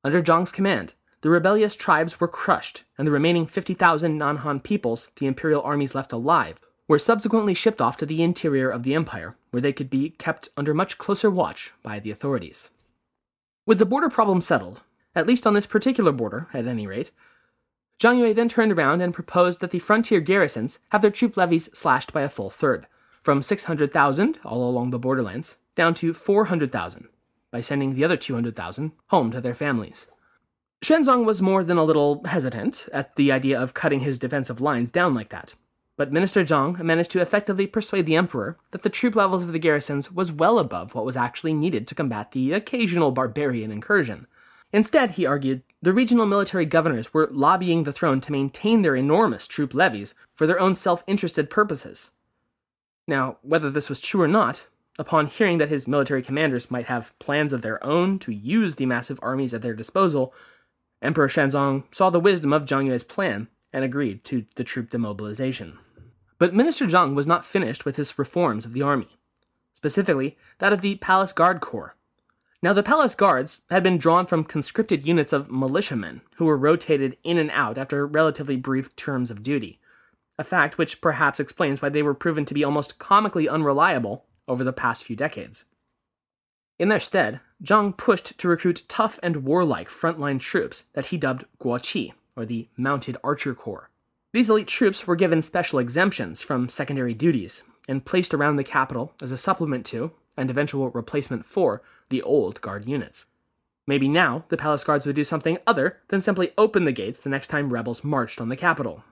Under 0.04 0.22
Zhang's 0.22 0.52
command, 0.52 0.94
the 1.20 1.30
rebellious 1.30 1.75
tribes 1.75 2.18
were 2.18 2.28
crushed, 2.28 2.82
and 2.99 3.06
the 3.06 3.12
remaining 3.12 3.46
50,000 3.46 4.18
non-Han 4.18 4.61
peoples 4.61 5.11
the 5.16 5.26
imperial 5.26 5.62
armies 5.62 5.94
left 5.94 6.12
alive 6.12 6.58
were 6.88 6.99
subsequently 6.99 7.54
shipped 7.54 7.80
off 7.80 7.96
to 7.99 8.06
the 8.06 8.22
interior 8.22 8.68
of 8.68 8.82
the 8.82 8.94
empire, 8.94 9.37
where 9.52 9.61
they 9.61 9.73
could 9.73 9.88
be 9.88 10.11
kept 10.11 10.49
under 10.56 10.75
much 10.75 10.99
closer 10.99 11.30
watch 11.30 11.73
by 11.82 12.00
the 12.00 12.11
authorities. 12.11 12.71
With 13.64 13.78
the 13.78 13.87
border 13.87 14.09
problem 14.09 14.40
settled, 14.40 14.80
at 15.14 15.26
least 15.26 15.47
on 15.47 15.54
this 15.54 15.66
particular 15.66 16.11
border, 16.11 16.49
at 16.52 16.66
any 16.66 16.87
rate, 16.87 17.12
Zhang 18.00 18.18
Yue 18.18 18.35
then 18.35 18.49
turned 18.49 18.73
around 18.73 19.00
and 19.00 19.14
proposed 19.14 19.61
that 19.61 19.71
the 19.71 19.78
frontier 19.78 20.21
garrisons 20.21 20.80
have 20.90 21.02
their 21.02 21.11
troop 21.11 21.37
levies 21.37 21.71
slashed 21.73 22.12
by 22.12 22.23
a 22.23 22.28
full 22.28 22.50
third 22.50 22.88
from 23.21 23.42
600,000 23.42 24.40
all 24.44 24.68
along 24.68 24.90
the 24.90 24.99
borderlands 24.99 25.59
down 25.76 25.94
to 25.94 26.12
400,000 26.12 27.06
by 27.52 27.61
sending 27.61 27.94
the 27.94 28.04
other 28.04 28.16
200,000 28.16 28.92
home 29.09 29.30
to 29.30 29.40
their 29.40 29.54
families. 29.54 30.09
Xuanzong 30.82 31.25
was 31.25 31.40
more 31.40 31.62
than 31.62 31.78
a 31.78 31.85
little 31.85 32.25
hesitant 32.25 32.88
at 32.92 33.14
the 33.14 33.30
idea 33.30 33.61
of 33.61 33.75
cutting 33.75 34.00
his 34.00 34.18
defensive 34.18 34.61
lines 34.61 34.90
down 34.90 35.14
like 35.14 35.28
that, 35.28 35.54
but 35.96 36.12
Minister 36.12 36.44
Zhang 36.44 36.78
managed 36.80 37.11
to 37.12 37.20
effectively 37.20 37.66
persuade 37.66 38.06
the 38.06 38.16
emperor 38.16 38.58
that 38.70 38.82
the 38.82 38.90
troop 38.90 39.14
levels 39.14 39.42
of 39.42 39.52
the 39.52 39.58
garrisons 39.58 40.11
was 40.11 40.32
well 40.32 40.58
above 40.58 40.94
what 40.94 41.04
was 41.04 41.16
actually 41.16 41.54
needed 41.54 41.87
to 41.87 41.94
combat 41.94 42.32
the 42.32 42.52
occasional 42.52 43.11
barbarian 43.11 43.70
incursion. 43.70 44.26
Instead, 44.72 45.12
he 45.12 45.26
argued, 45.26 45.62
the 45.82 45.92
regional 45.92 46.26
military 46.26 46.64
governors 46.64 47.12
were 47.12 47.28
lobbying 47.30 47.84
the 47.84 47.92
throne 47.92 48.20
to 48.22 48.32
maintain 48.32 48.82
their 48.82 48.96
enormous 48.96 49.46
troop 49.46 49.75
levies 49.75 50.14
for 50.34 50.46
their 50.46 50.61
own 50.61 50.75
self 50.75 51.04
interested 51.06 51.50
purposes, 51.50 52.12
now, 53.06 53.38
whether 53.42 53.70
this 53.70 53.88
was 53.88 54.00
true 54.00 54.22
or 54.22 54.28
not, 54.28 54.66
upon 54.99 55.26
hearing 55.26 55.58
that 55.58 55.68
his 55.68 55.88
military 55.88 56.22
commanders 56.22 56.70
might 56.70 56.87
have 56.87 57.18
plans 57.18 57.52
of 57.52 57.62
their 57.62 57.84
own 57.84 58.18
to 58.20 58.32
use 58.32 58.76
the 58.76 58.87
massive 58.87 59.18
armies 59.22 59.52
at 59.54 59.62
their 59.62 59.75
disposal, 59.75 60.32
Emperor 61.00 61.28
Xuanzong 61.28 61.84
saw 61.92 62.11
the 62.11 62.20
wisdom 62.20 62.52
of 62.52 62.64
Zhang 62.64 62.87
Yue's 62.87 63.02
plan 63.02 63.49
and 63.72 63.84
agreed 63.84 64.24
to 64.24 64.46
the 64.56 64.64
troop 64.64 64.90
demobilization. 64.90 65.78
But 66.38 66.54
Minister 66.54 66.86
Zhang 66.86 67.14
was 67.14 67.26
not 67.26 67.44
finished 67.44 67.84
with 67.84 67.96
his 67.96 68.18
reforms 68.18 68.64
of 68.64 68.72
the 68.72 68.82
army, 68.82 69.08
specifically 69.72 70.36
that 70.58 70.72
of 70.72 70.80
the 70.80 70.96
Palace 70.96 71.32
Guard 71.32 71.60
Corps. 71.60 71.94
Now, 72.62 72.72
the 72.72 72.82
Palace 72.82 73.14
Guards 73.14 73.62
had 73.70 73.82
been 73.82 73.98
drawn 73.98 74.26
from 74.26 74.44
conscripted 74.44 75.06
units 75.06 75.32
of 75.32 75.50
militiamen 75.50 76.20
who 76.36 76.44
were 76.44 76.56
rotated 76.56 77.16
in 77.24 77.38
and 77.38 77.50
out 77.50 77.76
after 77.76 78.06
relatively 78.06 78.56
brief 78.56 78.94
terms 78.94 79.30
of 79.30 79.42
duty 79.42 79.80
a 80.38 80.44
fact 80.44 80.78
which 80.78 81.00
perhaps 81.00 81.40
explains 81.40 81.82
why 81.82 81.88
they 81.88 82.02
were 82.02 82.14
proven 82.14 82.44
to 82.44 82.54
be 82.54 82.64
almost 82.64 82.98
comically 82.98 83.48
unreliable 83.48 84.24
over 84.48 84.64
the 84.64 84.72
past 84.72 85.04
few 85.04 85.16
decades. 85.16 85.64
In 86.78 86.88
their 86.88 87.00
stead, 87.00 87.40
Zhang 87.62 87.96
pushed 87.96 88.36
to 88.38 88.48
recruit 88.48 88.82
tough 88.88 89.20
and 89.22 89.44
warlike 89.44 89.88
frontline 89.88 90.40
troops 90.40 90.84
that 90.94 91.06
he 91.06 91.16
dubbed 91.16 91.44
Guoqi, 91.60 92.12
or 92.36 92.44
the 92.44 92.68
Mounted 92.76 93.16
Archer 93.22 93.54
Corps. 93.54 93.90
These 94.32 94.48
elite 94.48 94.68
troops 94.68 95.06
were 95.06 95.16
given 95.16 95.42
special 95.42 95.78
exemptions 95.78 96.40
from 96.40 96.68
secondary 96.68 97.14
duties 97.14 97.62
and 97.88 98.04
placed 98.04 98.32
around 98.32 98.56
the 98.56 98.64
capital 98.64 99.12
as 99.20 99.32
a 99.32 99.36
supplement 99.36 99.84
to, 99.86 100.12
and 100.36 100.50
eventual 100.50 100.90
replacement 100.90 101.44
for, 101.44 101.82
the 102.08 102.22
old 102.22 102.60
guard 102.60 102.86
units. 102.86 103.26
Maybe 103.86 104.08
now 104.08 104.44
the 104.48 104.56
palace 104.56 104.84
guards 104.84 105.06
would 105.06 105.16
do 105.16 105.24
something 105.24 105.58
other 105.66 105.98
than 106.08 106.20
simply 106.20 106.52
open 106.56 106.84
the 106.84 106.92
gates 106.92 107.20
the 107.20 107.30
next 107.30 107.48
time 107.48 107.72
rebels 107.72 108.04
marched 108.04 108.40
on 108.40 108.48
the 108.48 108.56
capital. 108.56 109.04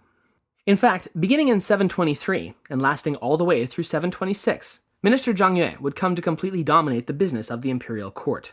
In 0.64 0.76
fact, 0.76 1.08
beginning 1.18 1.48
in 1.48 1.60
723 1.60 2.54
and 2.68 2.80
lasting 2.80 3.16
all 3.16 3.36
the 3.36 3.44
way 3.44 3.66
through 3.66 3.84
726, 3.84 4.80
Minister 5.02 5.32
Zhang 5.32 5.56
Yue 5.56 5.78
would 5.80 5.96
come 5.96 6.14
to 6.14 6.22
completely 6.22 6.62
dominate 6.62 7.06
the 7.06 7.12
business 7.12 7.50
of 7.50 7.62
the 7.62 7.70
imperial 7.70 8.10
court. 8.10 8.52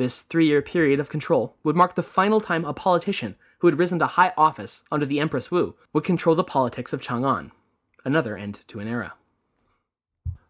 This 0.00 0.22
three 0.22 0.46
year 0.46 0.62
period 0.62 0.98
of 0.98 1.10
control 1.10 1.56
would 1.62 1.76
mark 1.76 1.94
the 1.94 2.02
final 2.02 2.40
time 2.40 2.64
a 2.64 2.72
politician 2.72 3.36
who 3.58 3.66
had 3.66 3.78
risen 3.78 3.98
to 3.98 4.06
high 4.06 4.32
office 4.34 4.82
under 4.90 5.04
the 5.04 5.20
Empress 5.20 5.50
Wu 5.50 5.74
would 5.92 6.04
control 6.04 6.34
the 6.34 6.42
politics 6.42 6.94
of 6.94 7.02
Chang'an, 7.02 7.50
another 8.02 8.34
end 8.34 8.64
to 8.68 8.80
an 8.80 8.88
era. 8.88 9.12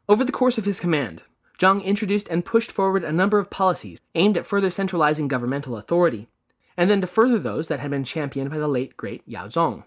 Over 0.08 0.22
the 0.22 0.30
course 0.30 0.56
of 0.56 0.66
his 0.66 0.78
command, 0.78 1.24
Zhang 1.58 1.82
introduced 1.82 2.28
and 2.28 2.44
pushed 2.44 2.70
forward 2.70 3.02
a 3.02 3.10
number 3.10 3.40
of 3.40 3.50
policies 3.50 3.98
aimed 4.14 4.36
at 4.36 4.46
further 4.46 4.70
centralizing 4.70 5.26
governmental 5.26 5.76
authority, 5.76 6.28
and 6.76 6.88
then 6.88 7.00
to 7.00 7.08
further 7.08 7.40
those 7.40 7.66
that 7.66 7.80
had 7.80 7.90
been 7.90 8.04
championed 8.04 8.50
by 8.52 8.58
the 8.58 8.68
late 8.68 8.96
great 8.96 9.22
Yao 9.26 9.48
Chong. 9.48 9.82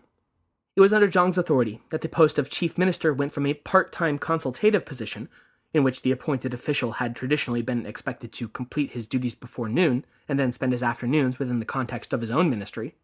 It 0.75 0.81
was 0.81 0.91
under 0.91 1.07
Zhang's 1.07 1.37
authority 1.37 1.79
that 1.89 2.01
the 2.01 2.09
post 2.09 2.37
of 2.37 2.49
chief 2.49 2.77
minister 2.77 3.13
went 3.13 3.31
from 3.31 3.45
a 3.45 3.53
part 3.53 3.93
time 3.93 4.19
consultative 4.19 4.85
position, 4.85 5.29
in 5.73 5.83
which 5.83 6.01
the 6.01 6.11
appointed 6.11 6.53
official 6.53 6.93
had 6.93 7.15
traditionally 7.15 7.61
been 7.61 7.85
expected 7.85 8.31
to 8.33 8.47
complete 8.47 8.91
his 8.91 9.07
duties 9.07 9.35
before 9.35 9.67
noon 9.67 10.05
and 10.29 10.39
then 10.39 10.51
spend 10.51 10.71
his 10.71 10.83
afternoons 10.83 11.39
within 11.39 11.59
the 11.59 11.65
context 11.65 12.13
of 12.13 12.21
his 12.21 12.31
own 12.31 12.49
ministry. 12.49 12.95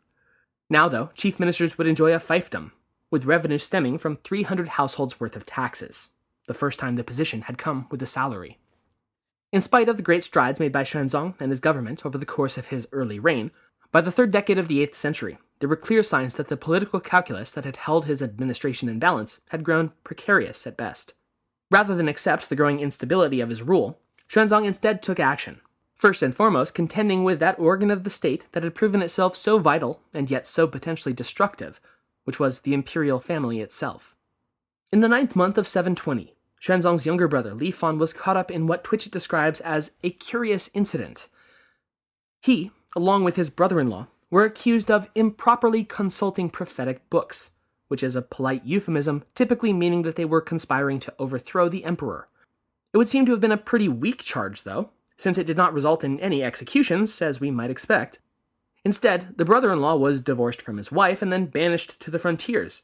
Now, 0.70 0.88
though, 0.88 1.10
chief 1.16 1.40
ministers 1.40 1.78
would 1.78 1.88
enjoy 1.88 2.14
a 2.14 2.20
fiefdom, 2.20 2.72
with 3.10 3.26
revenue 3.26 3.58
stemming 3.58 3.98
from 3.98 4.16
300 4.16 4.70
households 4.70 5.20
worth 5.20 5.36
of 5.36 5.46
taxes 5.46 6.10
the 6.50 6.54
first 6.56 6.80
time 6.80 6.96
the 6.96 7.04
position 7.04 7.44
had 7.44 7.60
come 7.60 7.86
with 7.92 8.02
a 8.02 8.08
salary. 8.08 8.58
In 9.52 9.62
spite 9.62 9.88
of 9.88 9.98
the 9.98 10.04
great 10.04 10.24
strides 10.24 10.60
made 10.60 10.72
by 10.72 10.84
Xuanzong 10.84 11.36
and 11.40 11.52
his 11.52 11.60
government 11.60 12.06
over 12.06 12.18
the 12.18 12.26
course 12.26 12.58
of 12.58 12.68
his 12.68 12.88
early 12.92 13.20
reign, 13.20 13.52
by 13.92 14.02
the 14.02 14.12
third 14.12 14.32
decade 14.32 14.58
of 14.58 14.68
the 14.68 14.86
8th 14.86 14.96
century, 14.96 15.38
there 15.60 15.70
were 15.70 15.76
clear 15.76 16.02
signs 16.02 16.36
that 16.36 16.48
the 16.48 16.58
political 16.58 17.00
calculus 17.00 17.52
that 17.52 17.66
had 17.66 17.76
held 17.76 18.06
his 18.06 18.24
administration 18.24 18.90
in 18.90 18.98
balance 18.98 19.40
had 19.50 19.64
grown 19.64 19.92
precarious 20.04 20.66
at 20.66 20.76
best. 20.76 21.14
Rather 21.70 21.96
than 21.96 22.08
accept 22.08 22.50
the 22.50 22.56
growing 22.56 22.80
instability 22.80 23.42
of 23.42 23.50
his 23.50 23.62
rule, 23.62 24.00
Xuanzong 24.28 24.66
instead 24.66 25.02
took 25.02 25.20
action, 25.20 25.62
first 25.96 26.24
and 26.24 26.36
foremost 26.36 26.74
contending 26.74 27.24
with 27.24 27.40
that 27.40 27.60
organ 27.60 27.92
of 27.92 28.04
the 28.04 28.10
state 28.10 28.46
that 28.54 28.64
had 28.64 28.76
proven 28.76 29.02
itself 29.02 29.36
so 29.36 29.60
vital 29.60 30.02
and 30.14 30.32
yet 30.32 30.48
so 30.48 30.68
potentially 30.68 31.14
destructive, 31.14 31.80
which 32.24 32.40
was 32.40 32.62
the 32.62 32.74
imperial 32.74 33.20
family 33.20 33.60
itself. 33.60 34.16
In 34.92 35.02
the 35.02 35.08
ninth 35.08 35.36
month 35.36 35.58
of 35.58 35.68
720, 35.68 36.36
Xuanzong's 36.62 37.06
younger 37.06 37.28
brother, 37.28 37.54
Li 37.54 37.72
Fan, 37.72 37.98
was 37.98 38.14
caught 38.14 38.36
up 38.36 38.52
in 38.52 38.68
what 38.68 38.84
Twitchett 38.84 39.12
describes 39.12 39.62
as 39.62 39.92
a 40.04 40.10
curious 40.10 40.70
incident. 40.74 41.28
He, 42.42 42.72
along 42.96 43.24
with 43.24 43.36
his 43.36 43.50
brother 43.50 43.80
in 43.80 43.90
law, 43.90 44.08
were 44.30 44.44
accused 44.44 44.92
of 44.92 45.10
improperly 45.16 45.84
consulting 45.84 46.50
prophetic 46.50 47.10
books, 47.10 47.52
which 47.89 48.01
is 48.01 48.15
a 48.15 48.22
polite 48.22 48.65
euphemism, 48.65 49.24
typically 49.36 49.74
meaning 49.74 50.03
that 50.03 50.15
they 50.15 50.25
were 50.25 50.39
conspiring 50.39 51.00
to 51.01 51.13
overthrow 51.19 51.67
the 51.67 51.84
emperor. 51.84 52.29
It 52.93 52.98
would 52.98 53.10
seem 53.10 53.25
to 53.25 53.31
have 53.34 53.41
been 53.41 53.51
a 53.51 53.58
pretty 53.58 53.89
weak 53.89 54.24
charge, 54.24 54.63
though, 54.63 54.91
since 55.17 55.38
it 55.38 55.46
did 55.46 55.58
not 55.58 55.74
result 55.74 56.03
in 56.03 56.19
any 56.22 56.41
executions, 56.41 57.22
as 57.22 57.41
we 57.41 57.51
might 57.51 57.69
expect. 57.69 58.19
Instead, 58.86 59.38
the 59.38 59.43
brother 59.43 59.74
in 59.74 59.81
law 59.81 59.96
was 59.96 60.22
divorced 60.22 60.62
from 60.62 60.77
his 60.77 60.91
wife 60.91 61.22
and 61.22 61.34
then 61.34 61.46
banished 61.46 62.00
to 62.00 62.10
the 62.10 62.19
frontiers, 62.19 62.84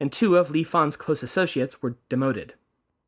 and 0.00 0.10
two 0.10 0.36
of 0.36 0.50
Li 0.50 0.64
Fan's 0.64 0.96
close 0.96 1.22
associates 1.22 1.82
were 1.82 1.96
demoted. 2.08 2.54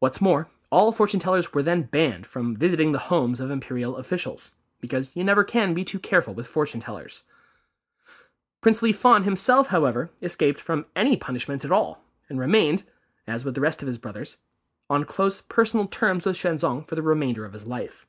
What's 0.00 0.20
more, 0.20 0.48
all 0.70 0.92
fortune 0.92 1.20
tellers 1.20 1.54
were 1.54 1.62
then 1.62 1.82
banned 1.82 2.26
from 2.26 2.54
visiting 2.54 2.92
the 2.92 2.98
homes 2.98 3.40
of 3.40 3.50
imperial 3.50 3.96
officials, 3.96 4.52
because 4.80 5.16
you 5.16 5.24
never 5.24 5.42
can 5.42 5.72
be 5.72 5.82
too 5.82 5.98
careful 5.98 6.34
with 6.34 6.46
fortune 6.46 6.82
tellers. 6.82 7.22
Prince 8.64 8.80
Li 8.80 8.94
Fan 8.94 9.24
himself, 9.24 9.66
however, 9.66 10.10
escaped 10.22 10.58
from 10.58 10.86
any 10.96 11.18
punishment 11.18 11.66
at 11.66 11.70
all, 11.70 12.02
and 12.30 12.40
remained, 12.40 12.82
as 13.26 13.44
with 13.44 13.54
the 13.54 13.60
rest 13.60 13.82
of 13.82 13.86
his 13.86 13.98
brothers, 13.98 14.38
on 14.88 15.04
close 15.04 15.42
personal 15.42 15.86
terms 15.86 16.24
with 16.24 16.36
Xuanzong 16.36 16.88
for 16.88 16.94
the 16.94 17.02
remainder 17.02 17.44
of 17.44 17.52
his 17.52 17.66
life. 17.66 18.06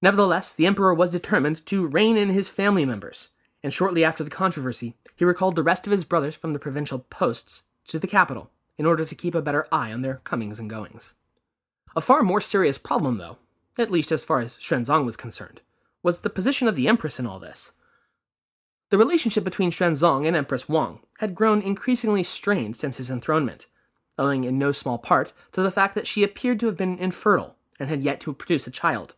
Nevertheless, 0.00 0.54
the 0.54 0.66
emperor 0.66 0.94
was 0.94 1.10
determined 1.10 1.66
to 1.66 1.84
rein 1.84 2.16
in 2.16 2.28
his 2.28 2.48
family 2.48 2.84
members, 2.84 3.30
and 3.60 3.72
shortly 3.72 4.04
after 4.04 4.22
the 4.22 4.30
controversy, 4.30 4.94
he 5.16 5.24
recalled 5.24 5.56
the 5.56 5.64
rest 5.64 5.84
of 5.84 5.90
his 5.90 6.04
brothers 6.04 6.36
from 6.36 6.52
the 6.52 6.60
provincial 6.60 7.00
posts 7.00 7.64
to 7.88 7.98
the 7.98 8.06
capital 8.06 8.50
in 8.78 8.86
order 8.86 9.04
to 9.04 9.16
keep 9.16 9.34
a 9.34 9.42
better 9.42 9.66
eye 9.72 9.92
on 9.92 10.02
their 10.02 10.20
comings 10.22 10.60
and 10.60 10.70
goings. 10.70 11.14
A 11.96 12.00
far 12.00 12.22
more 12.22 12.40
serious 12.40 12.78
problem, 12.78 13.18
though, 13.18 13.38
at 13.76 13.90
least 13.90 14.12
as 14.12 14.22
far 14.22 14.38
as 14.38 14.54
Xuanzong 14.58 15.04
was 15.04 15.16
concerned, 15.16 15.60
was 16.04 16.20
the 16.20 16.30
position 16.30 16.68
of 16.68 16.76
the 16.76 16.86
Empress 16.86 17.18
in 17.18 17.26
all 17.26 17.40
this. 17.40 17.72
The 18.92 18.98
relationship 18.98 19.42
between 19.42 19.70
Xuanzong 19.70 20.26
and 20.26 20.36
Empress 20.36 20.68
Wang 20.68 20.98
had 21.16 21.34
grown 21.34 21.62
increasingly 21.62 22.22
strained 22.22 22.76
since 22.76 22.98
his 22.98 23.08
enthronement, 23.08 23.64
owing 24.18 24.44
in 24.44 24.58
no 24.58 24.70
small 24.70 24.98
part 24.98 25.32
to 25.52 25.62
the 25.62 25.70
fact 25.70 25.94
that 25.94 26.06
she 26.06 26.22
appeared 26.22 26.60
to 26.60 26.66
have 26.66 26.76
been 26.76 26.98
infertile 26.98 27.56
and 27.80 27.88
had 27.88 28.02
yet 28.02 28.20
to 28.20 28.34
produce 28.34 28.66
a 28.66 28.70
child. 28.70 29.14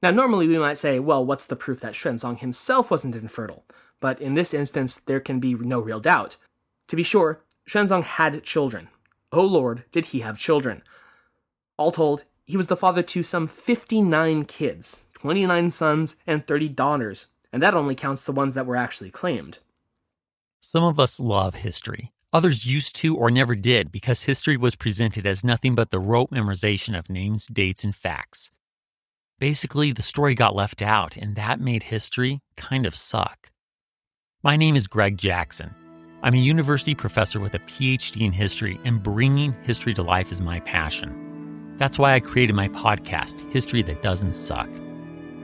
Now, 0.00 0.12
normally 0.12 0.46
we 0.46 0.58
might 0.58 0.78
say, 0.78 1.00
well, 1.00 1.26
what's 1.26 1.44
the 1.44 1.56
proof 1.56 1.80
that 1.80 1.94
Xuanzong 1.94 2.38
himself 2.38 2.88
wasn't 2.88 3.16
infertile? 3.16 3.64
But 3.98 4.20
in 4.20 4.34
this 4.34 4.54
instance, 4.54 4.96
there 4.96 5.18
can 5.18 5.40
be 5.40 5.54
no 5.54 5.80
real 5.80 5.98
doubt. 5.98 6.36
To 6.86 6.94
be 6.94 7.02
sure, 7.02 7.40
Xuanzong 7.68 8.04
had 8.04 8.44
children, 8.44 8.86
Oh 9.32 9.44
Lord, 9.44 9.82
did 9.90 10.06
he 10.06 10.20
have 10.20 10.38
children. 10.38 10.84
All 11.76 11.90
told, 11.90 12.22
he 12.44 12.56
was 12.56 12.68
the 12.68 12.76
father 12.76 13.02
to 13.02 13.24
some 13.24 13.48
59 13.48 14.44
kids, 14.44 15.06
29 15.14 15.72
sons, 15.72 16.14
and 16.28 16.46
30 16.46 16.68
daughters, 16.68 17.26
and 17.52 17.62
that 17.62 17.74
only 17.74 17.94
counts 17.94 18.24
the 18.24 18.32
ones 18.32 18.54
that 18.54 18.66
were 18.66 18.76
actually 18.76 19.10
claimed. 19.10 19.58
Some 20.60 20.84
of 20.84 20.98
us 20.98 21.20
love 21.20 21.56
history. 21.56 22.12
Others 22.32 22.66
used 22.66 22.96
to 22.96 23.16
or 23.16 23.30
never 23.30 23.54
did 23.54 23.92
because 23.92 24.22
history 24.24 24.56
was 24.56 24.74
presented 24.74 25.26
as 25.26 25.44
nothing 25.44 25.74
but 25.74 25.90
the 25.90 26.00
rote 26.00 26.30
memorization 26.30 26.98
of 26.98 27.08
names, 27.08 27.46
dates, 27.46 27.84
and 27.84 27.94
facts. 27.94 28.50
Basically, 29.38 29.92
the 29.92 30.02
story 30.02 30.34
got 30.34 30.54
left 30.54 30.82
out, 30.82 31.16
and 31.16 31.36
that 31.36 31.60
made 31.60 31.84
history 31.84 32.40
kind 32.56 32.86
of 32.86 32.94
suck. 32.94 33.50
My 34.42 34.56
name 34.56 34.76
is 34.76 34.86
Greg 34.86 35.18
Jackson. 35.18 35.74
I'm 36.22 36.34
a 36.34 36.38
university 36.38 36.94
professor 36.94 37.38
with 37.38 37.54
a 37.54 37.60
PhD 37.60 38.22
in 38.22 38.32
history, 38.32 38.80
and 38.84 39.02
bringing 39.02 39.54
history 39.62 39.94
to 39.94 40.02
life 40.02 40.32
is 40.32 40.40
my 40.40 40.60
passion. 40.60 41.74
That's 41.76 41.98
why 41.98 42.14
I 42.14 42.20
created 42.20 42.56
my 42.56 42.68
podcast, 42.68 43.50
History 43.52 43.82
That 43.82 44.02
Doesn't 44.02 44.32
Suck. 44.32 44.70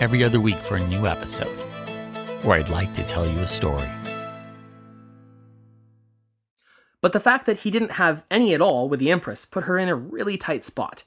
every 0.00 0.22
other 0.22 0.40
week 0.40 0.58
for 0.58 0.76
a 0.76 0.86
new 0.86 1.06
episode 1.06 1.56
where 2.42 2.58
I'd 2.58 2.68
like 2.68 2.94
to 2.94 3.02
tell 3.04 3.26
you 3.26 3.38
a 3.40 3.46
story. 3.46 3.88
But 7.00 7.12
the 7.12 7.20
fact 7.20 7.46
that 7.46 7.58
he 7.58 7.70
didn't 7.70 7.92
have 7.92 8.24
any 8.30 8.54
at 8.54 8.60
all 8.60 8.88
with 8.88 9.00
the 9.00 9.10
Empress 9.10 9.44
put 9.44 9.64
her 9.64 9.78
in 9.78 9.88
a 9.88 9.94
really 9.94 10.36
tight 10.36 10.64
spot. 10.64 11.04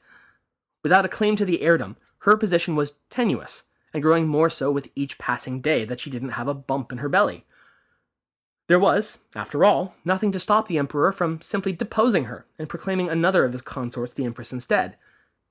Without 0.84 1.06
a 1.06 1.10
claim 1.10 1.36
to 1.36 1.46
the 1.46 1.60
heirdom, 1.60 1.96
her 2.20 2.38
position 2.38 2.76
was 2.76 2.94
tenuous 3.10 3.64
and 3.94 4.02
growing 4.02 4.28
more 4.28 4.50
so 4.50 4.72
with 4.72 4.90
each 4.96 5.18
passing 5.18 5.62
day 5.62 5.86
that 5.86 6.00
she 6.00 6.10
didn't 6.10 6.32
have 6.32 6.48
a 6.48 6.54
bump 6.54 6.92
in 6.92 7.00
her 7.00 7.10
belly. 7.10 7.46
There 8.68 8.80
was, 8.80 9.20
after 9.36 9.66
all, 9.66 9.96
nothing 10.06 10.32
to 10.32 10.40
stop 10.40 10.68
the 10.68 10.78
Emperor 10.78 11.12
from 11.12 11.42
simply 11.42 11.74
deposing 11.74 12.26
her 12.26 12.46
and 12.58 12.70
proclaiming 12.70 13.10
another 13.10 13.44
of 13.44 13.52
his 13.52 13.62
consorts 13.62 14.14
the 14.14 14.24
Empress 14.24 14.54
instead. 14.54 14.96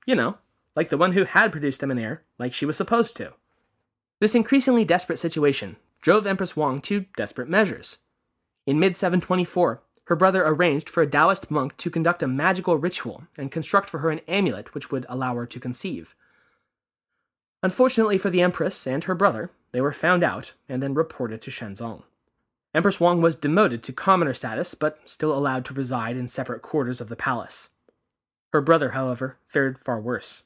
You 0.07 0.14
know, 0.14 0.38
like 0.76 0.88
the 0.88 0.98
one 0.98 1.12
who 1.12 1.24
had 1.24 1.52
produced 1.52 1.80
them 1.80 1.90
in 1.90 1.98
air, 1.98 2.22
like 2.38 2.52
she 2.52 2.66
was 2.66 2.76
supposed 2.76 3.16
to. 3.16 3.33
This 4.20 4.35
increasingly 4.35 4.85
desperate 4.85 5.18
situation 5.18 5.76
drove 6.00 6.26
Empress 6.26 6.56
Wang 6.56 6.80
to 6.83 7.06
desperate 7.16 7.48
measures. 7.48 7.98
In 8.66 8.78
mid 8.78 8.96
724, 8.96 9.83
her 10.04 10.16
brother 10.16 10.44
arranged 10.44 10.88
for 10.88 11.02
a 11.02 11.06
Taoist 11.06 11.50
monk 11.50 11.76
to 11.76 11.90
conduct 11.90 12.22
a 12.22 12.26
magical 12.26 12.76
ritual 12.76 13.24
and 13.38 13.52
construct 13.52 13.88
for 13.88 13.98
her 13.98 14.11
an 14.11 14.20
amulet 14.26 14.74
which 14.74 14.90
would 14.90 15.06
allow 15.09 15.35
her 15.37 15.46
to 15.46 15.61
conceive. 15.61 16.14
Unfortunately 17.62 18.18
for 18.18 18.30
the 18.30 18.42
Empress 18.42 18.87
and 18.87 19.04
her 19.04 19.14
brother, 19.14 19.50
they 19.72 19.80
were 19.80 19.92
found 19.92 20.24
out 20.24 20.52
and 20.68 20.83
then 20.83 20.94
reported 20.94 21.40
to 21.42 21.50
Xuanzong. 21.50 22.02
Empress 22.74 23.00
Wang 23.00 23.20
was 23.20 23.35
demoted 23.35 23.83
to 23.83 23.92
commoner 23.92 24.35
status, 24.35 24.74
but 24.74 24.98
still 25.04 25.37
allowed 25.37 25.64
to 25.64 25.74
reside 25.74 26.16
in 26.16 26.28
separate 26.28 26.62
quarters 26.62 27.00
of 27.00 27.09
the 27.09 27.16
palace. 27.16 27.68
Her 28.52 28.61
brother, 28.61 28.90
however, 28.90 29.38
fared 29.46 29.78
far 29.78 30.00
worse. 30.00 30.44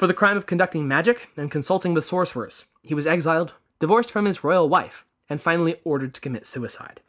For 0.00 0.06
the 0.06 0.14
crime 0.14 0.38
of 0.38 0.46
conducting 0.46 0.88
magic 0.88 1.28
and 1.36 1.50
consulting 1.50 1.92
with 1.92 2.06
sorcerers, 2.06 2.64
he 2.82 2.94
was 2.94 3.06
exiled, 3.06 3.52
divorced 3.80 4.10
from 4.10 4.24
his 4.24 4.42
royal 4.42 4.66
wife, 4.66 5.04
and 5.28 5.38
finally 5.38 5.76
ordered 5.84 6.14
to 6.14 6.22
commit 6.22 6.46
suicide. 6.46 7.02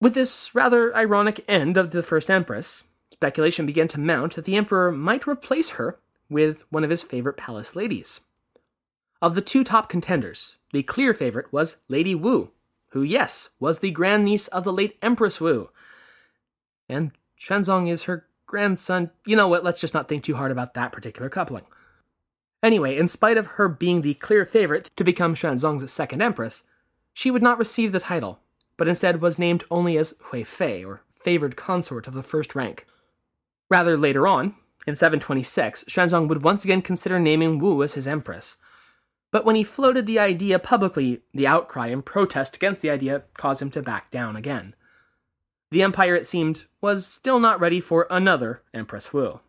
With 0.00 0.14
this 0.14 0.52
rather 0.52 0.92
ironic 0.96 1.44
end 1.46 1.76
of 1.76 1.92
the 1.92 2.02
first 2.02 2.28
empress, 2.28 2.82
speculation 3.12 3.66
began 3.66 3.86
to 3.86 4.00
mount 4.00 4.34
that 4.34 4.46
the 4.46 4.56
emperor 4.56 4.90
might 4.90 5.28
replace 5.28 5.70
her 5.78 6.00
with 6.28 6.64
one 6.70 6.82
of 6.82 6.90
his 6.90 7.04
favorite 7.04 7.36
palace 7.36 7.76
ladies. 7.76 8.22
Of 9.20 9.36
the 9.36 9.42
two 9.42 9.62
top 9.62 9.88
contenders, 9.88 10.56
the 10.72 10.82
clear 10.82 11.14
favorite 11.14 11.52
was 11.52 11.82
Lady 11.86 12.16
Wu, 12.16 12.50
who, 12.88 13.04
yes, 13.04 13.50
was 13.60 13.78
the 13.78 13.92
grandniece 13.92 14.48
of 14.48 14.64
the 14.64 14.72
late 14.72 14.98
Empress 15.00 15.40
Wu. 15.40 15.70
And 16.88 17.12
Xuanzong 17.38 17.88
is 17.88 18.02
her 18.10 18.26
grandson. 18.52 19.10
You 19.26 19.34
know 19.34 19.48
what? 19.48 19.64
Let's 19.64 19.80
just 19.80 19.94
not 19.94 20.08
think 20.08 20.22
too 20.22 20.36
hard 20.36 20.52
about 20.52 20.74
that 20.74 20.92
particular 20.92 21.30
coupling. 21.30 21.64
Anyway, 22.62 22.96
in 22.96 23.08
spite 23.08 23.38
of 23.38 23.46
her 23.46 23.66
being 23.66 24.02
the 24.02 24.14
clear 24.14 24.44
favorite 24.44 24.90
to 24.94 25.02
become 25.02 25.34
Xuanzong's 25.34 25.90
second 25.90 26.20
empress, 26.20 26.62
she 27.14 27.30
would 27.30 27.42
not 27.42 27.58
receive 27.58 27.92
the 27.92 27.98
title, 27.98 28.40
but 28.76 28.86
instead 28.86 29.22
was 29.22 29.38
named 29.38 29.64
only 29.70 29.96
as 29.96 30.14
Hui 30.24 30.44
Fei, 30.44 30.84
or 30.84 31.02
favored 31.12 31.56
consort 31.56 32.06
of 32.06 32.12
the 32.12 32.22
first 32.22 32.54
rank. 32.54 32.86
Rather 33.70 33.96
later 33.96 34.28
on, 34.28 34.54
in 34.86 34.96
726, 34.96 35.84
Xuanzong 35.84 36.28
would 36.28 36.44
once 36.44 36.62
again 36.62 36.82
consider 36.82 37.18
naming 37.18 37.58
Wu 37.58 37.82
as 37.82 37.94
his 37.94 38.06
empress. 38.06 38.58
But 39.30 39.46
when 39.46 39.56
he 39.56 39.64
floated 39.64 40.04
the 40.04 40.18
idea 40.18 40.58
publicly, 40.58 41.22
the 41.32 41.46
outcry 41.46 41.86
and 41.86 42.04
protest 42.04 42.56
against 42.56 42.82
the 42.82 42.90
idea 42.90 43.22
caused 43.32 43.62
him 43.62 43.70
to 43.70 43.80
back 43.80 44.10
down 44.10 44.36
again. 44.36 44.74
The 45.72 45.82
empire, 45.82 46.14
it 46.14 46.26
seemed, 46.26 46.66
was 46.82 47.06
still 47.06 47.40
not 47.40 47.58
ready 47.58 47.80
for 47.80 48.06
another 48.10 48.60
Empress 48.74 49.14
Wu. 49.14 49.40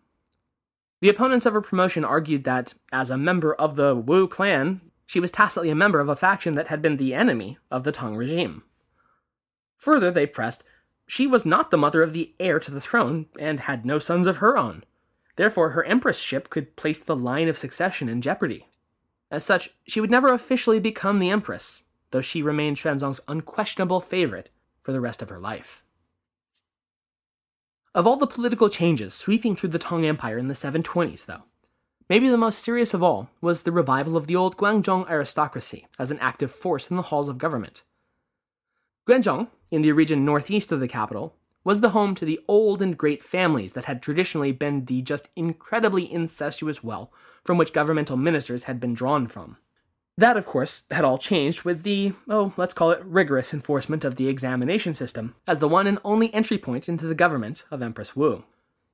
The 1.02 1.10
opponents 1.10 1.46
of 1.46 1.52
her 1.52 1.60
promotion 1.60 2.06
argued 2.06 2.46
that, 2.46 2.74
as 2.94 3.10
a 3.10 3.18
member 3.18 3.54
of 3.54 3.76
the 3.76 3.94
Wu 3.94 4.30
clan, 4.30 4.80
she 5.06 5.20
was 5.20 5.32
tacitly 5.32 5.70
a 5.70 5.76
member 5.76 6.00
of 6.00 6.08
a 6.08 6.16
faction 6.16 6.54
that 6.54 6.70
had 6.70 6.82
been 6.82 6.96
the 6.96 7.14
enemy 7.14 7.58
of 7.70 7.84
the 7.84 7.92
Tang 7.92 8.16
regime. 8.16 8.64
Further, 9.80 10.12
they 10.12 10.26
pressed, 10.26 10.64
she 11.06 11.28
was 11.28 11.46
not 11.46 11.72
the 11.72 11.78
mother 11.78 12.02
of 12.02 12.14
the 12.14 12.34
heir 12.40 12.58
to 12.58 12.72
the 12.72 12.80
throne 12.80 13.26
and 13.38 13.60
had 13.60 13.86
no 13.86 14.00
sons 14.00 14.26
of 14.26 14.38
her 14.38 14.58
own. 14.58 14.86
Therefore, 15.36 15.72
her 15.72 15.84
empressship 15.84 16.50
could 16.50 16.78
place 16.78 17.04
the 17.04 17.18
line 17.18 17.50
of 17.50 17.58
succession 17.58 18.08
in 18.08 18.22
jeopardy. 18.22 18.70
As 19.30 19.44
such, 19.44 19.72
she 19.86 20.00
would 20.00 20.10
never 20.10 20.32
officially 20.32 20.80
become 20.80 21.20
the 21.20 21.32
empress, 21.32 21.84
though 22.12 22.22
she 22.22 22.42
remained 22.42 22.78
Xuanzong's 22.78 23.20
unquestionable 23.28 24.00
favorite 24.00 24.52
for 24.82 24.94
the 24.94 25.02
rest 25.02 25.22
of 25.22 25.28
her 25.28 25.38
life. 25.42 25.83
Of 27.96 28.08
all 28.08 28.18
the 28.18 28.26
political 28.26 28.70
changes 28.70 29.14
sweeping 29.14 29.56
through 29.56 29.70
the 29.70 29.78
Tang 29.78 30.04
Empire 30.04 30.40
in 30.40 30.48
the 30.48 30.56
720s, 30.56 31.28
though, 31.28 31.44
maybe 32.10 32.28
the 32.28 32.38
most 32.38 32.58
serious 32.58 32.92
of 32.96 33.04
all 33.04 33.30
was 33.40 33.64
the 33.64 33.72
revival 33.72 34.18
of 34.18 34.26
the 34.26 34.36
old 34.36 34.58
Guanzhong 34.58 35.08
aristocracy 35.08 35.86
as 36.00 36.10
an 36.10 36.18
active 36.18 36.52
force 36.52 36.90
in 36.90 36.98
the 36.98 37.04
halls 37.04 37.28
of 37.28 37.38
government. 37.38 37.84
Guanzhong, 39.08 39.50
in 39.70 39.84
the 39.84 39.92
region 39.92 40.26
northeast 40.26 40.72
of 40.72 40.80
the 40.80 40.88
capital, 40.88 41.36
was 41.64 41.82
the 41.82 41.92
home 41.92 42.16
to 42.16 42.26
the 42.26 42.40
old 42.48 42.82
and 42.82 42.98
great 42.98 43.24
families 43.24 43.74
that 43.74 43.86
had 43.86 44.02
traditionally 44.02 44.52
been 44.52 44.86
the 44.86 45.04
just 45.04 45.30
incredibly 45.36 46.12
incestuous 46.12 46.84
well 46.84 47.14
from 47.44 47.60
which 47.60 47.74
governmental 47.74 48.18
ministers 48.18 48.64
had 48.64 48.80
been 48.80 48.96
drawn 48.96 49.28
from. 49.28 49.58
That, 50.18 50.38
of 50.38 50.46
course, 50.46 50.84
had 50.92 51.04
all 51.04 51.18
changed 51.18 51.64
with 51.64 51.84
the, 51.84 52.14
oh, 52.30 52.54
let's 52.56 52.74
call 52.74 52.92
it 52.92 53.04
rigorous 53.04 53.54
enforcement 53.54 54.04
of 54.04 54.16
the 54.16 54.28
examination 54.28 54.94
system 54.94 55.36
as 55.48 55.58
the 55.58 55.68
one 55.68 55.88
and 55.88 55.98
only 56.04 56.32
entry 56.34 56.60
point 56.60 56.88
into 56.88 57.08
the 57.08 57.16
government 57.16 57.64
of 57.72 57.82
Empress 57.82 58.16
Wu. 58.16 58.44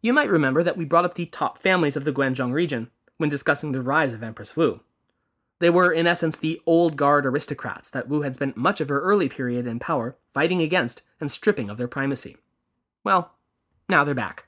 You 0.01 0.13
might 0.13 0.29
remember 0.29 0.63
that 0.63 0.77
we 0.77 0.85
brought 0.85 1.03
up 1.03 1.15
the 1.15 1.25
top 1.25 1.57
families 1.57 1.97
of 1.97 2.05
the 2.05 2.13
Guanzhong 2.13 2.53
region 2.53 2.89
when 3.17 3.29
discussing 3.29 3.73
the 3.73 3.81
rise 3.81 4.13
of 4.13 4.23
Empress 4.23 4.55
Wu. 4.55 4.79
They 5.59 5.69
were, 5.69 5.91
in 5.91 6.07
essence, 6.07 6.37
the 6.37 6.61
old 6.65 6.95
guard 6.95 7.25
aristocrats 7.25 7.89
that 7.89 8.07
Wu 8.07 8.21
had 8.21 8.35
spent 8.35 8.55
much 8.55 8.79
of 8.79 8.87
her 8.87 9.01
early 9.01 9.27
period 9.27 9.67
in 9.67 9.77
power 9.77 10.15
fighting 10.33 10.61
against 10.61 11.01
and 11.19 11.29
stripping 11.29 11.69
of 11.69 11.77
their 11.77 11.89
primacy. 11.89 12.37
Well, 13.03 13.33
now 13.89 14.05
they're 14.05 14.15
back. 14.15 14.45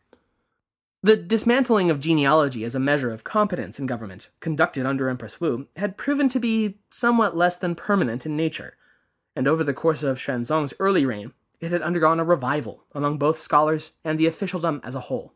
The 1.04 1.18
dismantling 1.18 1.90
of 1.90 2.00
genealogy 2.00 2.64
as 2.64 2.76
a 2.76 2.80
measure 2.80 3.12
of 3.12 3.24
competence 3.24 3.80
in 3.80 3.88
government, 3.88 4.30
conducted 4.40 4.86
under 4.86 5.10
Empress 5.10 5.42
Wu, 5.42 5.68
had 5.76 5.98
proven 5.98 6.30
to 6.30 6.40
be 6.40 6.78
somewhat 6.92 7.36
less 7.36 7.58
than 7.58 7.74
permanent 7.74 8.28
in 8.28 8.38
nature, 8.38 8.78
and 9.36 9.48
over 9.48 9.64
the 9.64 9.74
course 9.74 10.04
of 10.04 10.20
Xuanzong's 10.20 10.76
early 10.80 11.04
reign, 11.04 11.34
it 11.60 11.72
had 11.72 11.82
undergone 11.82 12.20
a 12.20 12.24
revival 12.24 12.84
among 12.94 13.18
both 13.18 13.40
scholars 13.40 13.94
and 14.04 14.20
the 14.20 14.28
officialdom 14.28 14.80
as 14.84 14.94
a 14.94 15.02
whole. 15.02 15.34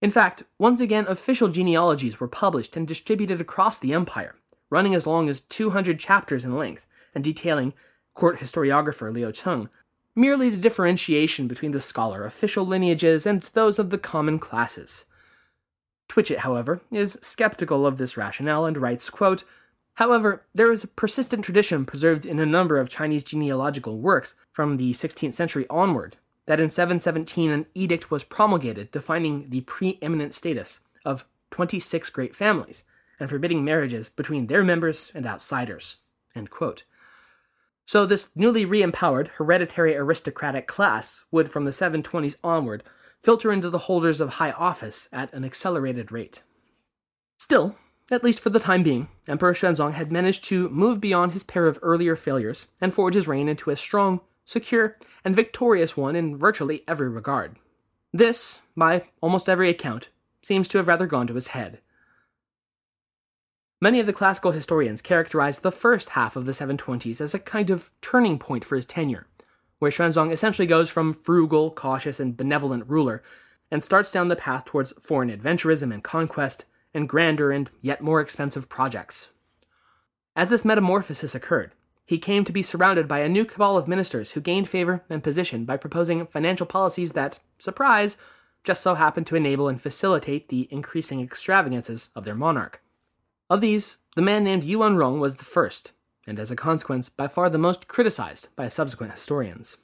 In 0.00 0.10
fact, 0.10 0.44
once 0.58 0.80
again, 0.80 1.06
official 1.08 1.48
genealogies 1.48 2.18
were 2.18 2.28
published 2.28 2.74
and 2.74 2.88
distributed 2.88 3.42
across 3.42 3.78
the 3.78 3.92
empire, 3.92 4.36
running 4.70 4.94
as 4.94 5.06
long 5.06 5.28
as 5.28 5.42
200 5.42 6.00
chapters 6.00 6.46
in 6.46 6.56
length, 6.56 6.86
and 7.14 7.22
detailing, 7.22 7.74
court 8.14 8.38
historiographer 8.38 9.12
Liu 9.12 9.30
Cheng 9.30 9.68
merely 10.14 10.50
the 10.50 10.56
differentiation 10.56 11.48
between 11.48 11.72
the 11.72 11.80
scholar 11.80 12.24
official 12.24 12.66
lineages 12.66 13.26
and 13.26 13.42
those 13.42 13.78
of 13.78 13.90
the 13.90 13.98
common 13.98 14.38
classes. 14.38 15.04
Twitchett, 16.08 16.40
however, 16.40 16.80
is 16.90 17.18
skeptical 17.20 17.86
of 17.86 17.98
this 17.98 18.16
rationale 18.16 18.64
and 18.64 18.78
writes, 18.78 19.10
quote, 19.10 19.44
However, 19.94 20.44
there 20.54 20.70
is 20.70 20.84
a 20.84 20.88
persistent 20.88 21.44
tradition 21.44 21.84
preserved 21.84 22.24
in 22.24 22.38
a 22.38 22.46
number 22.46 22.78
of 22.78 22.88
Chinese 22.88 23.24
genealogical 23.24 23.98
works 23.98 24.34
from 24.52 24.76
the 24.76 24.92
16th 24.92 25.34
century 25.34 25.66
onward 25.68 26.16
that 26.46 26.60
in 26.60 26.70
717 26.70 27.50
an 27.50 27.66
edict 27.74 28.10
was 28.10 28.24
promulgated 28.24 28.90
defining 28.90 29.50
the 29.50 29.60
preeminent 29.62 30.34
status 30.34 30.80
of 31.04 31.24
26 31.50 32.10
great 32.10 32.34
families 32.34 32.84
and 33.20 33.28
forbidding 33.28 33.64
marriages 33.64 34.08
between 34.08 34.46
their 34.46 34.64
members 34.64 35.10
and 35.14 35.26
outsiders. 35.26 35.96
So, 37.88 38.04
this 38.04 38.28
newly 38.36 38.66
re 38.66 38.82
empowered 38.82 39.28
hereditary 39.38 39.96
aristocratic 39.96 40.66
class 40.66 41.24
would, 41.30 41.48
from 41.48 41.64
the 41.64 41.70
720s 41.70 42.36
onward, 42.44 42.82
filter 43.22 43.50
into 43.50 43.70
the 43.70 43.78
holders 43.88 44.20
of 44.20 44.34
high 44.34 44.50
office 44.50 45.08
at 45.10 45.32
an 45.32 45.42
accelerated 45.42 46.12
rate. 46.12 46.42
Still, 47.38 47.76
at 48.10 48.22
least 48.22 48.40
for 48.40 48.50
the 48.50 48.60
time 48.60 48.82
being, 48.82 49.08
Emperor 49.26 49.54
Xuanzong 49.54 49.94
had 49.94 50.12
managed 50.12 50.44
to 50.44 50.68
move 50.68 51.00
beyond 51.00 51.32
his 51.32 51.42
pair 51.42 51.66
of 51.66 51.78
earlier 51.80 52.14
failures 52.14 52.66
and 52.78 52.92
forge 52.92 53.14
his 53.14 53.26
reign 53.26 53.48
into 53.48 53.70
a 53.70 53.76
strong, 53.76 54.20
secure, 54.44 54.98
and 55.24 55.34
victorious 55.34 55.96
one 55.96 56.14
in 56.14 56.36
virtually 56.36 56.84
every 56.86 57.08
regard. 57.08 57.56
This, 58.12 58.60
by 58.76 59.04
almost 59.22 59.48
every 59.48 59.70
account, 59.70 60.10
seems 60.42 60.68
to 60.68 60.76
have 60.76 60.88
rather 60.88 61.06
gone 61.06 61.26
to 61.28 61.34
his 61.36 61.48
head. 61.48 61.80
Many 63.80 64.00
of 64.00 64.06
the 64.06 64.12
classical 64.12 64.50
historians 64.50 65.00
characterize 65.00 65.60
the 65.60 65.70
first 65.70 66.10
half 66.10 66.34
of 66.34 66.46
the 66.46 66.52
720s 66.52 67.20
as 67.20 67.32
a 67.32 67.38
kind 67.38 67.70
of 67.70 67.90
turning 68.02 68.36
point 68.36 68.64
for 68.64 68.74
his 68.74 68.84
tenure, 68.84 69.28
where 69.78 69.92
Xuanzong 69.92 70.32
essentially 70.32 70.66
goes 70.66 70.90
from 70.90 71.14
frugal, 71.14 71.70
cautious, 71.70 72.18
and 72.18 72.36
benevolent 72.36 72.88
ruler 72.88 73.22
and 73.70 73.84
starts 73.84 74.10
down 74.10 74.26
the 74.26 74.34
path 74.34 74.64
towards 74.64 74.92
foreign 75.00 75.30
adventurism 75.30 75.92
and 75.92 76.02
conquest, 76.02 76.64
and 76.92 77.08
grander 77.08 77.52
and 77.52 77.70
yet 77.80 78.00
more 78.00 78.20
expensive 78.20 78.68
projects. 78.68 79.28
As 80.34 80.48
this 80.48 80.64
metamorphosis 80.64 81.34
occurred, 81.34 81.72
he 82.04 82.18
came 82.18 82.44
to 82.44 82.52
be 82.52 82.62
surrounded 82.62 83.06
by 83.06 83.20
a 83.20 83.28
new 83.28 83.44
cabal 83.44 83.76
of 83.76 83.86
ministers 83.86 84.32
who 84.32 84.40
gained 84.40 84.68
favor 84.68 85.04
and 85.10 85.22
position 85.22 85.64
by 85.64 85.76
proposing 85.76 86.26
financial 86.26 86.66
policies 86.66 87.12
that, 87.12 87.38
surprise, 87.58 88.16
just 88.64 88.82
so 88.82 88.94
happened 88.94 89.26
to 89.28 89.36
enable 89.36 89.68
and 89.68 89.80
facilitate 89.80 90.48
the 90.48 90.66
increasing 90.70 91.20
extravagances 91.20 92.08
of 92.16 92.24
their 92.24 92.34
monarch. 92.34 92.80
Of 93.50 93.62
these, 93.62 93.96
the 94.14 94.22
man 94.22 94.44
named 94.44 94.62
Yuwen 94.62 94.98
Rong 94.98 95.20
was 95.20 95.36
the 95.36 95.44
first, 95.44 95.92
and 96.26 96.38
as 96.38 96.50
a 96.50 96.56
consequence, 96.56 97.08
by 97.08 97.28
far 97.28 97.48
the 97.48 97.56
most 97.56 97.88
criticized 97.88 98.48
by 98.56 98.68
subsequent 98.68 99.12
historians. 99.12 99.78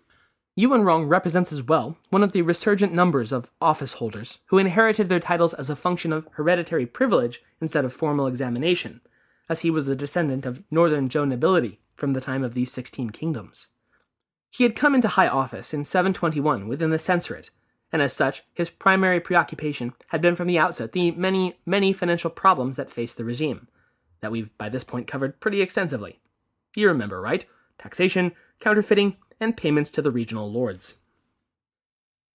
Yuwen 0.58 0.84
Rong 0.84 1.06
represents 1.06 1.50
as 1.50 1.62
well 1.62 1.96
one 2.10 2.22
of 2.22 2.32
the 2.32 2.42
resurgent 2.42 2.92
numbers 2.92 3.32
of 3.32 3.50
office 3.62 3.94
holders 3.94 4.38
who 4.46 4.58
inherited 4.58 5.08
their 5.08 5.18
titles 5.18 5.54
as 5.54 5.70
a 5.70 5.76
function 5.76 6.12
of 6.12 6.28
hereditary 6.32 6.84
privilege 6.84 7.42
instead 7.60 7.86
of 7.86 7.92
formal 7.92 8.26
examination, 8.26 9.00
as 9.48 9.60
he 9.60 9.70
was 9.70 9.88
a 9.88 9.96
descendant 9.96 10.44
of 10.44 10.62
northern 10.70 11.08
Zhou 11.08 11.26
nobility 11.26 11.80
from 11.96 12.12
the 12.12 12.20
time 12.20 12.44
of 12.44 12.52
these 12.52 12.70
sixteen 12.70 13.10
kingdoms. 13.10 13.68
He 14.50 14.62
had 14.62 14.76
come 14.76 14.94
into 14.94 15.08
high 15.08 15.26
office 15.26 15.72
in 15.72 15.84
721 15.84 16.68
within 16.68 16.90
the 16.90 16.98
censorate, 16.98 17.50
and 17.94 18.02
as 18.02 18.12
such, 18.12 18.42
his 18.52 18.70
primary 18.70 19.20
preoccupation 19.20 19.92
had 20.08 20.20
been 20.20 20.34
from 20.34 20.48
the 20.48 20.58
outset 20.58 20.90
the 20.90 21.12
many, 21.12 21.60
many 21.64 21.92
financial 21.92 22.28
problems 22.28 22.76
that 22.76 22.90
faced 22.90 23.16
the 23.16 23.24
regime, 23.24 23.68
that 24.20 24.32
we've 24.32 24.50
by 24.58 24.68
this 24.68 24.82
point 24.82 25.06
covered 25.06 25.38
pretty 25.38 25.60
extensively. 25.60 26.18
You 26.74 26.88
remember, 26.88 27.20
right? 27.20 27.46
Taxation, 27.78 28.32
counterfeiting, 28.58 29.16
and 29.38 29.56
payments 29.56 29.90
to 29.90 30.02
the 30.02 30.10
regional 30.10 30.50
lords. 30.50 30.94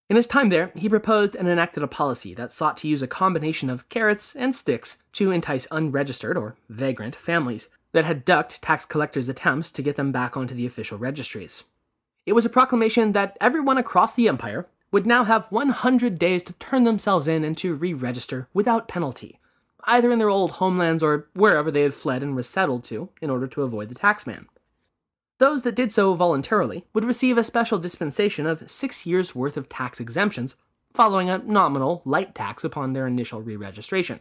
In 0.08 0.16
his 0.16 0.26
time 0.26 0.48
there, 0.48 0.72
he 0.74 0.88
proposed 0.88 1.36
and 1.36 1.46
enacted 1.46 1.82
a 1.82 1.86
policy 1.86 2.32
that 2.32 2.52
sought 2.52 2.78
to 2.78 2.88
use 2.88 3.02
a 3.02 3.06
combination 3.06 3.68
of 3.68 3.90
carrots 3.90 4.34
and 4.34 4.56
sticks 4.56 5.02
to 5.12 5.30
entice 5.30 5.66
unregistered 5.70 6.38
or 6.38 6.56
vagrant 6.70 7.14
families 7.14 7.68
that 7.92 8.06
had 8.06 8.24
ducked 8.24 8.62
tax 8.62 8.86
collectors' 8.86 9.28
attempts 9.28 9.70
to 9.72 9.82
get 9.82 9.96
them 9.96 10.10
back 10.10 10.38
onto 10.38 10.54
the 10.54 10.64
official 10.64 10.96
registries. 10.96 11.64
It 12.24 12.32
was 12.32 12.46
a 12.46 12.50
proclamation 12.50 13.12
that 13.12 13.36
everyone 13.42 13.76
across 13.76 14.14
the 14.14 14.26
empire 14.26 14.66
would 14.92 15.06
now 15.06 15.24
have 15.24 15.46
100 15.50 16.18
days 16.18 16.42
to 16.44 16.52
turn 16.54 16.84
themselves 16.84 17.28
in 17.28 17.44
and 17.44 17.56
to 17.58 17.74
re 17.74 17.94
register 17.94 18.48
without 18.52 18.88
penalty, 18.88 19.38
either 19.84 20.10
in 20.10 20.18
their 20.18 20.28
old 20.28 20.52
homelands 20.52 21.02
or 21.02 21.28
wherever 21.34 21.70
they 21.70 21.82
had 21.82 21.94
fled 21.94 22.22
and 22.22 22.36
resettled 22.36 22.84
to 22.84 23.10
in 23.20 23.30
order 23.30 23.46
to 23.46 23.62
avoid 23.62 23.88
the 23.88 23.94
taxman. 23.94 24.46
Those 25.38 25.62
that 25.62 25.74
did 25.74 25.90
so 25.90 26.12
voluntarily 26.14 26.84
would 26.92 27.04
receive 27.04 27.38
a 27.38 27.44
special 27.44 27.78
dispensation 27.78 28.46
of 28.46 28.70
six 28.70 29.06
years' 29.06 29.34
worth 29.34 29.56
of 29.56 29.68
tax 29.68 29.98
exemptions, 29.98 30.56
following 30.92 31.30
a 31.30 31.38
nominal, 31.38 32.02
light 32.04 32.34
tax 32.34 32.62
upon 32.62 32.92
their 32.92 33.06
initial 33.06 33.40
re 33.40 33.56
registration. 33.56 34.20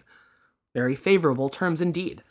Very 0.73 0.95
favorable 0.95 1.49
terms 1.49 1.82
indeed. 1.82 2.23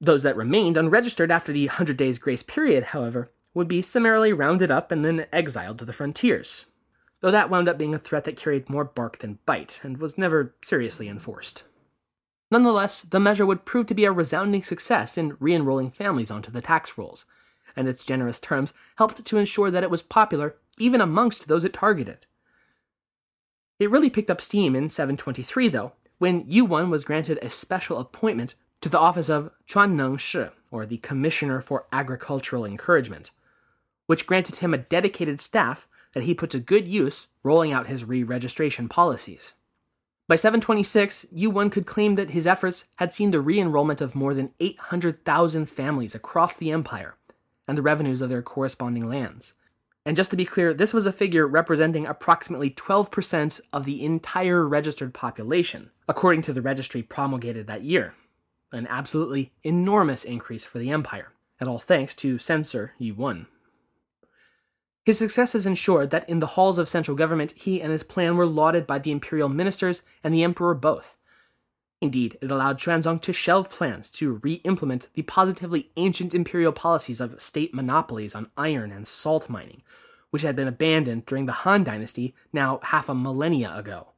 Those 0.00 0.24
that 0.24 0.36
remained 0.36 0.76
unregistered 0.76 1.30
after 1.30 1.52
the 1.52 1.68
100 1.68 1.96
days 1.96 2.18
grace 2.18 2.42
period, 2.42 2.84
however, 2.84 3.30
would 3.54 3.68
be 3.68 3.80
summarily 3.80 4.32
rounded 4.32 4.70
up 4.70 4.90
and 4.90 5.04
then 5.04 5.26
exiled 5.32 5.78
to 5.78 5.84
the 5.84 5.92
frontiers, 5.92 6.66
though 7.24 7.30
that 7.30 7.48
wound 7.48 7.70
up 7.70 7.78
being 7.78 7.94
a 7.94 7.98
threat 7.98 8.24
that 8.24 8.36
carried 8.36 8.68
more 8.68 8.84
bark 8.84 9.20
than 9.20 9.38
bite 9.46 9.80
and 9.82 9.96
was 9.96 10.18
never 10.18 10.54
seriously 10.62 11.08
enforced. 11.08 11.64
Nonetheless, 12.50 13.02
the 13.02 13.18
measure 13.18 13.46
would 13.46 13.64
prove 13.64 13.86
to 13.86 13.94
be 13.94 14.04
a 14.04 14.12
resounding 14.12 14.62
success 14.62 15.16
in 15.16 15.34
re 15.40 15.54
enrolling 15.54 15.90
families 15.90 16.30
onto 16.30 16.50
the 16.50 16.60
tax 16.60 16.98
rolls, 16.98 17.24
and 17.74 17.88
its 17.88 18.04
generous 18.04 18.38
terms 18.38 18.74
helped 18.98 19.24
to 19.24 19.38
ensure 19.38 19.70
that 19.70 19.82
it 19.82 19.88
was 19.88 20.02
popular 20.02 20.56
even 20.76 21.00
amongst 21.00 21.48
those 21.48 21.64
it 21.64 21.72
targeted. 21.72 22.26
It 23.78 23.90
really 23.90 24.10
picked 24.10 24.28
up 24.28 24.42
steam 24.42 24.76
in 24.76 24.90
723, 24.90 25.68
though, 25.68 25.92
when 26.18 26.44
Yuwen 26.44 26.90
was 26.90 27.04
granted 27.04 27.38
a 27.40 27.48
special 27.48 28.00
appointment 28.00 28.54
to 28.82 28.90
the 28.90 29.00
office 29.00 29.30
of 29.30 29.50
Chuan 29.64 29.96
Chuanneng 29.96 30.18
Shi, 30.18 30.48
or 30.70 30.84
the 30.84 30.98
Commissioner 30.98 31.62
for 31.62 31.86
Agricultural 31.90 32.66
Encouragement, 32.66 33.30
which 34.04 34.26
granted 34.26 34.56
him 34.56 34.74
a 34.74 34.78
dedicated 34.78 35.40
staff 35.40 35.88
that 36.14 36.24
he 36.24 36.34
put 36.34 36.50
to 36.50 36.60
good 36.60 36.88
use 36.88 37.26
rolling 37.42 37.72
out 37.72 37.88
his 37.88 38.04
re 38.04 38.22
registration 38.22 38.88
policies. 38.88 39.54
By 40.26 40.36
726, 40.36 41.26
Yuwen 41.34 41.70
could 41.70 41.84
claim 41.84 42.14
that 42.14 42.30
his 42.30 42.46
efforts 42.46 42.86
had 42.96 43.12
seen 43.12 43.30
the 43.30 43.42
re 43.42 43.60
enrollment 43.60 44.00
of 44.00 44.14
more 44.14 44.32
than 44.32 44.54
800,000 44.58 45.66
families 45.66 46.14
across 46.14 46.56
the 46.56 46.70
empire 46.70 47.16
and 47.68 47.76
the 47.76 47.82
revenues 47.82 48.22
of 48.22 48.30
their 48.30 48.40
corresponding 48.40 49.06
lands. 49.06 49.52
And 50.06 50.16
just 50.16 50.30
to 50.30 50.36
be 50.36 50.44
clear, 50.44 50.74
this 50.74 50.92
was 50.92 51.06
a 51.06 51.12
figure 51.12 51.46
representing 51.46 52.06
approximately 52.06 52.70
12% 52.70 53.60
of 53.72 53.84
the 53.84 54.04
entire 54.04 54.66
registered 54.68 55.14
population, 55.14 55.90
according 56.08 56.42
to 56.42 56.52
the 56.52 56.62
registry 56.62 57.02
promulgated 57.02 57.66
that 57.66 57.82
year. 57.82 58.14
An 58.72 58.86
absolutely 58.88 59.52
enormous 59.62 60.24
increase 60.24 60.64
for 60.64 60.78
the 60.78 60.90
empire, 60.90 61.32
and 61.58 61.68
all 61.68 61.78
thanks 61.78 62.14
to 62.16 62.38
censor 62.38 62.92
Yuwen. 63.00 63.46
His 65.04 65.18
successes 65.18 65.66
ensured 65.66 66.10
that 66.10 66.28
in 66.28 66.38
the 66.38 66.46
halls 66.48 66.78
of 66.78 66.88
central 66.88 67.16
government, 67.16 67.52
he 67.52 67.80
and 67.82 67.92
his 67.92 68.02
plan 68.02 68.36
were 68.36 68.46
lauded 68.46 68.86
by 68.86 68.98
the 68.98 69.12
imperial 69.12 69.50
ministers 69.50 70.02
and 70.22 70.32
the 70.32 70.42
emperor 70.42 70.74
both. 70.74 71.16
Indeed, 72.00 72.38
it 72.40 72.50
allowed 72.50 72.78
Xuanzong 72.78 73.20
to 73.22 73.32
shelve 73.32 73.70
plans 73.70 74.10
to 74.12 74.40
re 74.42 74.54
implement 74.64 75.08
the 75.14 75.22
positively 75.22 75.90
ancient 75.96 76.34
imperial 76.34 76.72
policies 76.72 77.20
of 77.20 77.40
state 77.40 77.74
monopolies 77.74 78.34
on 78.34 78.50
iron 78.56 78.92
and 78.92 79.06
salt 79.06 79.48
mining, 79.48 79.82
which 80.30 80.42
had 80.42 80.56
been 80.56 80.68
abandoned 80.68 81.26
during 81.26 81.46
the 81.46 81.52
Han 81.52 81.84
Dynasty 81.84 82.34
now 82.52 82.80
half 82.82 83.08
a 83.08 83.14
millennia 83.14 83.74
ago. 83.76 84.08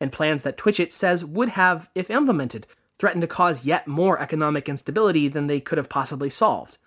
And 0.00 0.12
plans 0.12 0.42
that 0.42 0.56
Twitchett 0.56 0.92
says 0.92 1.24
would 1.24 1.50
have, 1.50 1.88
if 1.94 2.10
implemented, 2.10 2.66
threatened 2.98 3.22
to 3.22 3.28
cause 3.28 3.64
yet 3.64 3.86
more 3.86 4.18
economic 4.20 4.68
instability 4.68 5.28
than 5.28 5.46
they 5.46 5.60
could 5.60 5.78
have 5.78 5.88
possibly 5.88 6.30
solved. 6.30 6.78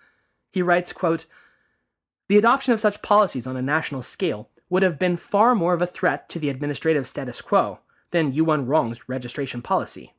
He 0.52 0.62
writes, 0.62 0.92
quote, 0.92 1.26
The 2.28 2.38
adoption 2.38 2.72
of 2.72 2.80
such 2.80 3.02
policies 3.02 3.46
on 3.46 3.56
a 3.56 3.62
national 3.62 4.02
scale 4.02 4.48
would 4.70 4.82
have 4.82 4.98
been 4.98 5.16
far 5.16 5.54
more 5.54 5.74
of 5.74 5.82
a 5.82 5.86
threat 5.86 6.28
to 6.30 6.38
the 6.38 6.48
administrative 6.48 7.06
status 7.06 7.40
quo 7.40 7.80
than 8.10 8.32
Yuwen 8.32 8.66
Rong's 8.66 9.08
registration 9.08 9.60
policy. 9.60 10.14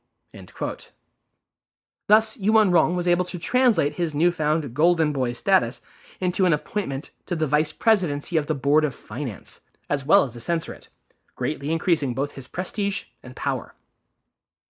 Thus, 2.06 2.36
Yuwen 2.36 2.72
Rong 2.72 2.94
was 2.94 3.08
able 3.08 3.24
to 3.24 3.38
translate 3.38 3.94
his 3.94 4.14
newfound 4.14 4.74
Golden 4.74 5.12
Boy 5.12 5.32
status 5.32 5.80
into 6.20 6.46
an 6.46 6.52
appointment 6.52 7.10
to 7.26 7.34
the 7.34 7.46
vice 7.46 7.72
presidency 7.72 8.36
of 8.36 8.46
the 8.46 8.54
Board 8.54 8.84
of 8.84 8.94
Finance, 8.94 9.60
as 9.90 10.06
well 10.06 10.22
as 10.22 10.34
the 10.34 10.40
censorate, 10.40 10.88
greatly 11.34 11.72
increasing 11.72 12.14
both 12.14 12.32
his 12.32 12.48
prestige 12.48 13.04
and 13.22 13.34
power. 13.34 13.74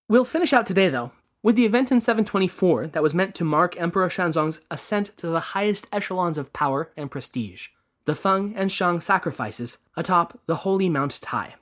We'll 0.09 0.25
finish 0.25 0.53
out 0.53 0.67
today, 0.67 0.89
though, 0.89 1.13
with 1.47 1.55
the 1.55 1.65
event 1.65 1.93
in 1.93 2.01
724 2.01 2.89
that 2.89 3.05
was 3.05 3.15
meant 3.15 3.33
to 3.33 3.45
mark 3.45 3.81
Emperor 3.81 4.09
Xuanzong's 4.09 4.63
ascent 4.69 5.17
to 5.17 5.29
the 5.29 5.55
highest 5.55 5.87
echelons 5.93 6.39
of 6.39 6.53
power 6.53 6.91
and 6.97 7.09
prestige 7.09 7.69
the 8.05 8.17
Feng 8.17 8.53
and 8.57 8.73
Shan 8.73 9.01
sacrifices 9.01 9.79
atop 9.97 10.41
the 10.47 10.57
holy 10.57 10.89
Mount 10.89 11.21
Tai. 11.23 11.55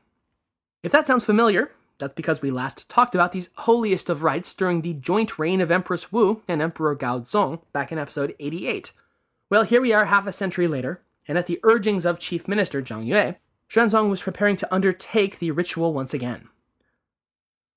If 0.82 0.90
that 0.90 1.06
sounds 1.06 1.26
familiar, 1.26 1.70
that's 1.98 2.14
because 2.14 2.40
we 2.40 2.50
last 2.50 2.88
talked 2.88 3.14
about 3.14 3.32
these 3.32 3.50
holiest 3.56 4.08
of 4.08 4.22
rites 4.22 4.54
during 4.54 4.80
the 4.80 4.94
joint 4.94 5.38
reign 5.38 5.60
of 5.60 5.70
Empress 5.70 6.10
Wu 6.10 6.40
and 6.48 6.62
Emperor 6.62 6.94
Gao 6.94 7.18
Zong 7.18 7.60
back 7.74 7.92
in 7.92 7.98
episode 7.98 8.34
88. 8.40 8.90
Well, 9.50 9.64
here 9.64 9.82
we 9.82 9.92
are 9.92 10.06
half 10.06 10.26
a 10.26 10.32
century 10.32 10.66
later, 10.66 11.02
and 11.28 11.36
at 11.36 11.46
the 11.46 11.60
urgings 11.62 12.06
of 12.06 12.18
Chief 12.18 12.48
Minister 12.48 12.80
Zhang 12.80 13.04
Yue, 13.04 13.34
Xuanzong 13.68 14.08
was 14.08 14.22
preparing 14.22 14.56
to 14.56 14.74
undertake 14.74 15.40
the 15.40 15.50
ritual 15.50 15.92
once 15.92 16.14
again. 16.14 16.48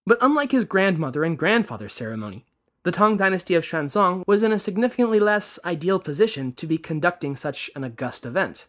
But 0.07 0.19
unlike 0.21 0.53
his 0.53 0.63
grandmother 0.63 1.25
and 1.25 1.37
grandfather's 1.37 1.91
ceremony, 1.91 2.45
the 2.83 2.91
Tang 2.91 3.17
dynasty 3.17 3.55
of 3.55 3.65
Xuanzong 3.65 4.23
was 4.25 4.41
in 4.41 4.53
a 4.53 4.57
significantly 4.57 5.19
less 5.19 5.59
ideal 5.65 5.99
position 5.99 6.53
to 6.53 6.65
be 6.65 6.77
conducting 6.77 7.35
such 7.35 7.69
an 7.75 7.83
august 7.83 8.25
event. 8.25 8.67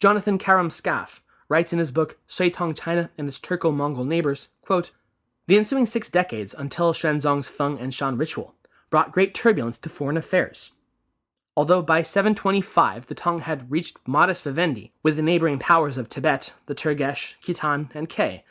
Jonathan 0.00 0.38
Karam-Skaff, 0.38 1.22
writes 1.50 1.74
in 1.74 1.78
his 1.78 1.92
book 1.92 2.18
Sui 2.26 2.50
Tang 2.50 2.72
China 2.72 3.10
and 3.18 3.28
its 3.28 3.38
Turco-Mongol 3.38 4.06
neighbors, 4.06 4.48
quote, 4.62 4.90
The 5.48 5.58
ensuing 5.58 5.84
six 5.84 6.08
decades 6.08 6.54
until 6.56 6.94
Xuanzong's 6.94 7.46
Feng 7.46 7.78
and 7.78 7.92
Shan 7.92 8.16
ritual 8.16 8.54
brought 8.88 9.12
great 9.12 9.34
turbulence 9.34 9.76
to 9.76 9.90
foreign 9.90 10.16
affairs. 10.16 10.70
Although 11.54 11.82
by 11.82 12.02
725 12.02 13.06
the 13.06 13.14
Tang 13.14 13.40
had 13.40 13.70
reached 13.70 13.98
modus 14.06 14.40
vivendi 14.40 14.92
with 15.02 15.16
the 15.16 15.22
neighboring 15.22 15.58
powers 15.58 15.98
of 15.98 16.08
Tibet, 16.08 16.54
the 16.64 16.74
Turgesh, 16.74 17.34
Khitan, 17.44 17.90
and 17.94 18.08
Ke, 18.08 18.42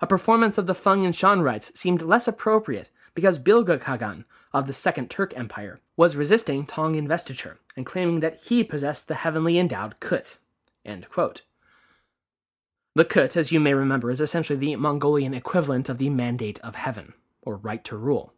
a 0.00 0.06
performance 0.06 0.56
of 0.56 0.66
the 0.66 0.74
Feng 0.74 1.04
and 1.04 1.14
Shan 1.14 1.42
rites 1.42 1.72
seemed 1.74 2.02
less 2.02 2.26
appropriate 2.26 2.90
because 3.14 3.38
Bilge 3.38 3.80
Khagan 3.80 4.24
of 4.52 4.66
the 4.66 4.72
Second 4.72 5.10
Turk 5.10 5.36
Empire 5.36 5.80
was 5.96 6.16
resisting 6.16 6.64
Tang 6.64 6.94
investiture 6.94 7.58
and 7.76 7.84
claiming 7.84 8.20
that 8.20 8.40
he 8.44 8.64
possessed 8.64 9.08
the 9.08 9.16
heavenly 9.16 9.58
endowed 9.58 10.00
Kut. 10.00 10.38
The 12.94 13.04
Kut, 13.04 13.36
as 13.36 13.52
you 13.52 13.60
may 13.60 13.74
remember, 13.74 14.10
is 14.10 14.20
essentially 14.20 14.58
the 14.58 14.76
Mongolian 14.76 15.34
equivalent 15.34 15.88
of 15.88 15.98
the 15.98 16.08
Mandate 16.08 16.58
of 16.60 16.74
Heaven, 16.74 17.14
or 17.42 17.56
right 17.56 17.84
to 17.84 17.96
rule. 17.96 18.32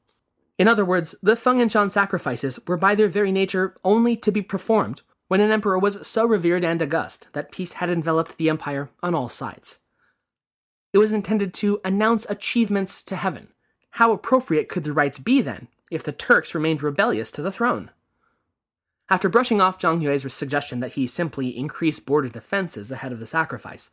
In 0.58 0.68
other 0.68 0.84
words, 0.84 1.14
the 1.22 1.36
Feng 1.36 1.60
and 1.60 1.72
Shan 1.72 1.88
sacrifices 1.88 2.60
were 2.66 2.76
by 2.76 2.94
their 2.94 3.08
very 3.08 3.32
nature 3.32 3.76
only 3.84 4.16
to 4.16 4.30
be 4.30 4.42
performed 4.42 5.02
when 5.28 5.40
an 5.40 5.50
emperor 5.50 5.78
was 5.78 6.06
so 6.06 6.26
revered 6.26 6.64
and 6.64 6.82
august 6.82 7.28
that 7.32 7.50
peace 7.52 7.74
had 7.74 7.88
enveloped 7.88 8.36
the 8.36 8.50
empire 8.50 8.90
on 9.02 9.14
all 9.14 9.30
sides. 9.30 9.78
It 10.92 10.98
was 10.98 11.12
intended 11.12 11.54
to 11.54 11.80
announce 11.84 12.26
achievements 12.28 13.02
to 13.04 13.16
heaven. 13.16 13.48
How 13.92 14.12
appropriate 14.12 14.68
could 14.68 14.84
the 14.84 14.92
rites 14.92 15.18
be 15.18 15.40
then, 15.40 15.68
if 15.90 16.02
the 16.02 16.12
Turks 16.12 16.54
remained 16.54 16.82
rebellious 16.82 17.32
to 17.32 17.42
the 17.42 17.52
throne? 17.52 17.90
After 19.08 19.28
brushing 19.28 19.60
off 19.60 19.78
Zhang 19.78 20.00
Yue's 20.02 20.32
suggestion 20.32 20.80
that 20.80 20.94
he 20.94 21.06
simply 21.06 21.56
increase 21.56 22.00
border 22.00 22.28
defenses 22.28 22.90
ahead 22.90 23.12
of 23.12 23.20
the 23.20 23.26
sacrifice, 23.26 23.90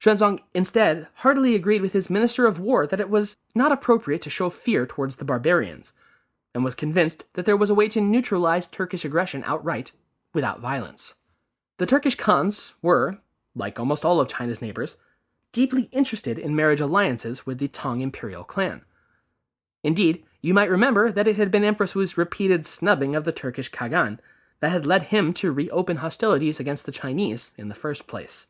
Xuanzong 0.00 0.40
instead 0.54 1.08
heartily 1.14 1.54
agreed 1.54 1.82
with 1.82 1.92
his 1.92 2.10
minister 2.10 2.46
of 2.46 2.60
war 2.60 2.86
that 2.86 3.00
it 3.00 3.10
was 3.10 3.36
not 3.54 3.72
appropriate 3.72 4.22
to 4.22 4.30
show 4.30 4.48
fear 4.48 4.86
towards 4.86 5.16
the 5.16 5.24
barbarians, 5.24 5.92
and 6.54 6.64
was 6.64 6.74
convinced 6.74 7.24
that 7.34 7.46
there 7.46 7.56
was 7.56 7.70
a 7.70 7.74
way 7.74 7.88
to 7.88 8.00
neutralize 8.00 8.66
Turkish 8.66 9.04
aggression 9.04 9.42
outright 9.44 9.92
without 10.32 10.60
violence. 10.60 11.14
The 11.78 11.86
Turkish 11.86 12.14
Khans 12.14 12.74
were, 12.82 13.18
like 13.54 13.78
almost 13.78 14.04
all 14.04 14.20
of 14.20 14.28
China's 14.28 14.62
neighbors, 14.62 14.96
deeply 15.52 15.88
interested 15.92 16.38
in 16.38 16.54
marriage 16.54 16.80
alliances 16.80 17.46
with 17.46 17.58
the 17.58 17.68
Tang 17.68 18.00
imperial 18.00 18.44
clan. 18.44 18.82
Indeed, 19.82 20.24
you 20.40 20.54
might 20.54 20.70
remember 20.70 21.10
that 21.10 21.28
it 21.28 21.36
had 21.36 21.50
been 21.50 21.64
Empress 21.64 21.94
Wu's 21.94 22.18
repeated 22.18 22.66
snubbing 22.66 23.14
of 23.14 23.24
the 23.24 23.32
Turkish 23.32 23.70
Kagan 23.70 24.18
that 24.60 24.70
had 24.70 24.86
led 24.86 25.04
him 25.04 25.32
to 25.34 25.52
reopen 25.52 25.98
hostilities 25.98 26.60
against 26.60 26.86
the 26.86 26.92
Chinese 26.92 27.52
in 27.56 27.68
the 27.68 27.74
first 27.74 28.06
place. 28.06 28.46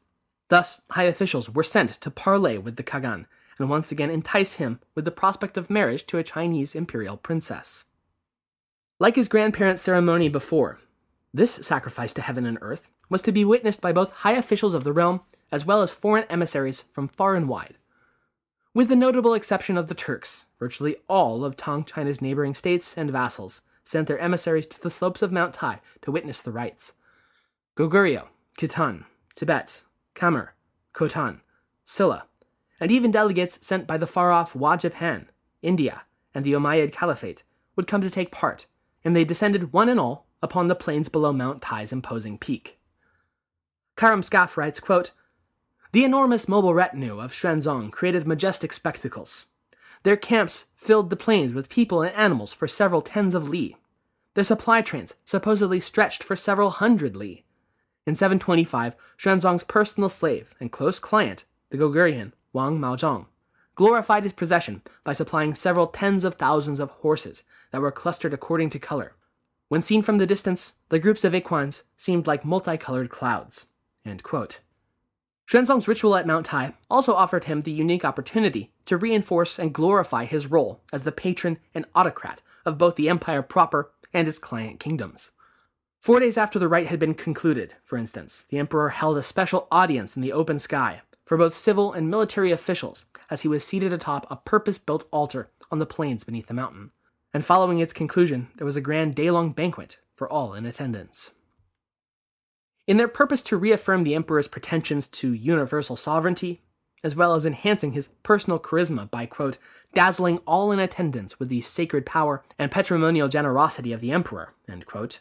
Thus, 0.49 0.81
high 0.91 1.05
officials 1.05 1.51
were 1.51 1.63
sent 1.63 1.91
to 2.01 2.11
parley 2.11 2.59
with 2.59 2.77
the 2.77 2.83
Kagan 2.83 3.27
and 3.59 3.69
once 3.69 3.93
again 3.93 4.11
entice 4.11 4.55
him 4.55 4.81
with 4.95 5.05
the 5.05 5.11
prospect 5.11 5.57
of 5.57 5.69
marriage 5.69 6.07
to 6.07 6.19
a 6.19 6.23
Chinese 6.23 6.75
imperial 6.75 7.17
princess. 7.17 7.85
Like 8.99 9.17
his 9.17 9.29
grandparents' 9.29 9.83
ceremony 9.83 10.29
before, 10.29 10.81
this 11.35 11.53
sacrifice 11.53 12.13
to 12.15 12.23
heaven 12.23 12.47
and 12.47 12.59
earth 12.61 12.91
was 13.09 13.23
to 13.23 13.33
be 13.33 13.45
witnessed 13.45 13.81
by 13.81 13.93
both 13.93 14.13
high 14.13 14.33
officials 14.33 14.75
of 14.75 14.85
the 14.85 14.93
realm 14.93 15.21
as 15.51 15.65
well 15.65 15.83
as 15.83 15.91
foreign 15.91 16.25
emissaries 16.25 16.81
from 16.81 17.09
far 17.09 17.35
and 17.35 17.49
wide. 17.49 17.77
With 18.75 18.89
the 18.89 18.97
notable 18.97 19.35
exception 19.35 19.77
of 19.77 19.89
the 19.89 19.95
Turks, 19.95 20.45
virtually 20.59 20.97
all 21.09 21.45
of 21.45 21.57
Tang 21.57 21.85
China's 21.85 22.21
neighboring 22.21 22.55
states 22.55 22.97
and 22.97 23.11
vassals 23.11 23.63
sent 23.83 24.07
their 24.07 24.19
emissaries 24.19 24.67
to 24.67 24.81
the 24.81 24.91
slopes 24.91 25.23
of 25.23 25.33
Mount 25.33 25.55
Tai 25.55 25.81
to 26.03 26.13
witness 26.13 26.41
the 26.41 26.53
rites. 26.53 26.93
Goguryeo, 27.77 28.27
Khitan, 28.59 29.05
Tibet, 29.35 29.83
Khmer, 30.15 30.51
Khotan, 30.95 31.41
Silla, 31.85 32.27
and 32.79 32.91
even 32.93 33.11
delegates 33.11 33.67
sent 33.67 33.87
by 33.87 33.97
the 33.97 34.07
far 34.07 34.31
off 34.31 34.53
Hua 34.53 34.77
Japan, 34.77 35.31
India, 35.63 36.03
and 36.35 36.45
the 36.45 36.53
Umayyad 36.53 36.93
Caliphate 36.93 37.43
would 37.77 37.87
come 37.87 38.03
to 38.03 38.11
take 38.11 38.31
part, 38.31 38.67
and 39.05 39.17
they 39.17 39.25
descended 39.25 39.73
one 39.73 39.89
and 39.89 39.99
all 39.99 40.27
upon 40.43 40.69
the 40.69 40.75
plains 40.75 41.09
below 41.09 41.33
Mount 41.33 41.63
Tai's 41.63 41.93
imposing 41.93 42.39
peak. 42.39 42.79
Karam-Skaff 43.97 44.57
writes, 44.57 44.79
quote, 44.79 45.13
The 45.93 46.05
enormous 46.05 46.49
mobile 46.49 46.75
retinue 46.75 47.19
of 47.19 47.33
Xuanzong 47.33 47.91
created 47.91 48.27
majestic 48.27 48.75
spectacles. 48.75 49.47
Their 50.03 50.19
camps 50.19 50.67
filled 50.77 51.09
the 51.09 51.17
plains 51.17 51.55
with 51.55 51.71
people 51.71 52.03
and 52.03 52.15
animals 52.15 52.53
for 52.53 52.69
several 52.69 53.01
tens 53.01 53.35
of 53.35 53.49
li. 53.49 53.77
Their 54.35 54.45
supply 54.45 54.83
trains 54.83 55.15
supposedly 55.25 55.81
stretched 55.81 56.23
for 56.23 56.37
several 56.37 56.71
hundred 56.71 57.17
li. 57.17 57.45
In 58.07 58.15
725, 58.15 58.97
Xuanzong's 59.19 59.65
personal 59.65 60.11
slave 60.11 60.55
and 60.61 60.71
close 60.71 60.99
client, 60.99 61.45
the 61.71 61.79
Gogurian 61.79 62.33
Wang 62.53 62.79
Maozhong, 62.79 63.27
glorified 63.75 64.25
his 64.25 64.33
possession 64.35 64.83
by 65.05 65.15
supplying 65.15 65.55
several 65.55 65.87
tens 65.87 66.23
of 66.23 66.35
thousands 66.35 66.81
of 66.81 66.91
horses 66.91 67.45
that 67.71 67.81
were 67.81 67.91
clustered 67.91 68.35
according 68.35 68.69
to 68.71 68.79
color. 68.79 69.15
When 69.69 69.83
seen 69.83 70.03
from 70.03 70.19
the 70.19 70.27
distance, 70.27 70.75
the 70.91 70.99
groups 70.99 71.25
of 71.25 71.35
equines 71.35 71.85
seemed 71.97 72.27
like 72.27 72.45
multicolored 72.45 73.09
clouds. 73.09 73.67
Xuanzong's 75.51 75.89
ritual 75.89 76.15
at 76.15 76.27
Mount 76.27 76.45
Tai 76.45 76.75
also 76.91 77.15
offered 77.15 77.45
him 77.45 77.63
the 77.63 77.73
unique 77.73 78.05
opportunity 78.05 78.71
to 78.85 78.99
reinforce 78.99 79.59
and 79.59 79.73
glorify 79.73 80.27
his 80.27 80.47
role 80.47 80.83
as 80.93 81.05
the 81.05 81.13
patron 81.13 81.59
and 81.75 81.87
autocrat 81.95 82.43
of 82.67 82.77
both 82.77 82.97
the 82.97 83.09
empire 83.09 83.41
proper 83.41 83.91
and 84.13 84.29
its 84.29 84.39
client 84.39 84.79
kingdoms. 84.79 85.31
Four 86.03 86.21
days 86.21 86.37
after 86.37 86.59
the 86.59 86.69
rite 86.69 86.89
had 86.89 86.99
been 86.99 87.15
concluded, 87.15 87.75
for 87.83 87.97
instance, 87.97 88.45
the 88.51 88.59
emperor 88.59 88.91
held 88.91 89.17
a 89.17 89.23
special 89.23 89.67
audience 89.73 90.17
in 90.17 90.23
the 90.23 90.35
open 90.35 90.59
sky 90.59 91.01
for 91.25 91.39
both 91.39 91.57
civil 91.57 91.95
and 91.95 92.11
military 92.11 92.51
officials 92.51 93.07
as 93.31 93.41
he 93.41 93.49
was 93.49 93.65
seated 93.65 93.93
atop 93.93 94.27
a 94.31 94.37
purpose 94.37 94.79
built 94.79 95.09
altar 95.11 95.51
on 95.71 95.79
the 95.79 95.87
plains 95.87 96.25
beneath 96.25 96.47
the 96.47 96.55
mountain. 96.55 96.91
And 97.33 97.43
following 97.43 97.79
its 97.79 97.95
conclusion, 97.95 98.49
there 98.57 98.67
was 98.67 98.77
a 98.77 98.83
grand 98.83 99.15
day 99.15 99.31
long 99.31 99.53
banquet 99.53 99.97
for 100.15 100.31
all 100.31 100.53
in 100.53 100.67
attendance. 100.67 101.31
In 102.89 102.97
their 102.97 103.07
purpose 103.07 103.43
to 103.45 103.59
reaffirm 103.59 104.03
the 104.03 104.15
emperor's 104.15 104.49
pretensions 104.49 105.07
to 105.09 105.35
universal 105.35 105.95
sovereignty, 105.95 106.63
as 107.05 107.15
well 107.15 107.35
as 107.35 107.45
enhancing 107.45 107.93
his 107.93 108.09
personal 108.23 108.59
charisma 108.59 109.11
by, 109.11 109.27
quote, 109.27 109.59
dazzling 109.93 110.39
all 110.47 110.73
in 110.73 110.79
attendance 110.79 111.39
with 111.39 111.51
the 111.51 111.61
sacred 111.61 112.07
power 112.07 112.43
and 112.59 112.71
patrimonial 112.71 113.29
generosity 113.29 113.93
of 113.93 114.01
the 114.01 114.11
emperor, 114.11 114.55
end 114.67 114.87
quote, 114.87 115.21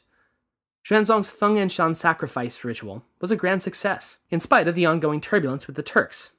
Xuanzong's 0.85 1.29
Feng 1.29 1.59
and 1.59 1.69
Shan 1.69 1.93
sacrifice 1.93 2.63
ritual 2.63 3.03
was 3.19 3.31
a 3.31 3.35
grand 3.35 3.61
success, 3.61 4.19
in 4.31 4.39
spite 4.39 4.69
of 4.69 4.75
the 4.75 4.85
ongoing 4.85 5.19
turbulence 5.19 5.67
with 5.67 5.75
the 5.75 5.83
Turks. 5.83 6.31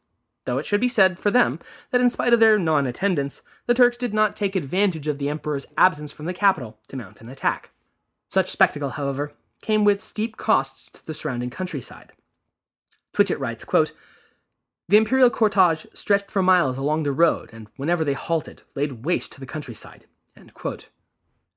Though 0.47 0.57
it 0.57 0.65
should 0.65 0.81
be 0.81 0.89
said 0.89 1.19
for 1.19 1.31
them 1.31 1.61
that, 1.91 2.01
in 2.01 2.09
spite 2.09 2.33
of 2.33 2.41
their 2.41 2.59
non 2.59 2.87
attendance, 2.87 3.43
the 3.67 3.75
Turks 3.75 3.99
did 3.99 4.15
not 4.15 4.35
take 4.35 4.57
advantage 4.57 5.07
of 5.07 5.19
the 5.19 5.29
emperor's 5.29 5.67
absence 5.77 6.11
from 6.11 6.25
the 6.25 6.33
capital 6.33 6.79
to 6.89 6.97
mount 6.97 7.21
an 7.21 7.29
attack. 7.29 7.69
Such 8.31 8.49
spectacle, 8.49 8.91
however, 8.91 9.35
came 9.61 9.85
with 9.85 10.03
steep 10.03 10.37
costs 10.37 10.91
to 10.91 11.05
the 11.05 11.15
surrounding 11.15 11.51
countryside. 11.51 12.13
Twitchett 13.13 13.41
writes, 13.41 13.65
quote, 13.65 13.93
The 14.89 14.97
imperial 14.97 15.31
cortege 15.31 15.87
stretched 15.95 16.31
for 16.31 16.43
miles 16.43 16.79
along 16.79 17.03
the 17.03 17.13
road, 17.13 17.51
and 17.53 17.69
whenever 17.77 18.05
they 18.05 18.15
halted, 18.15 18.63
laid 18.75 19.05
waste 19.05 19.33
to 19.33 19.41
the 19.41 19.47
countryside. 19.47 20.07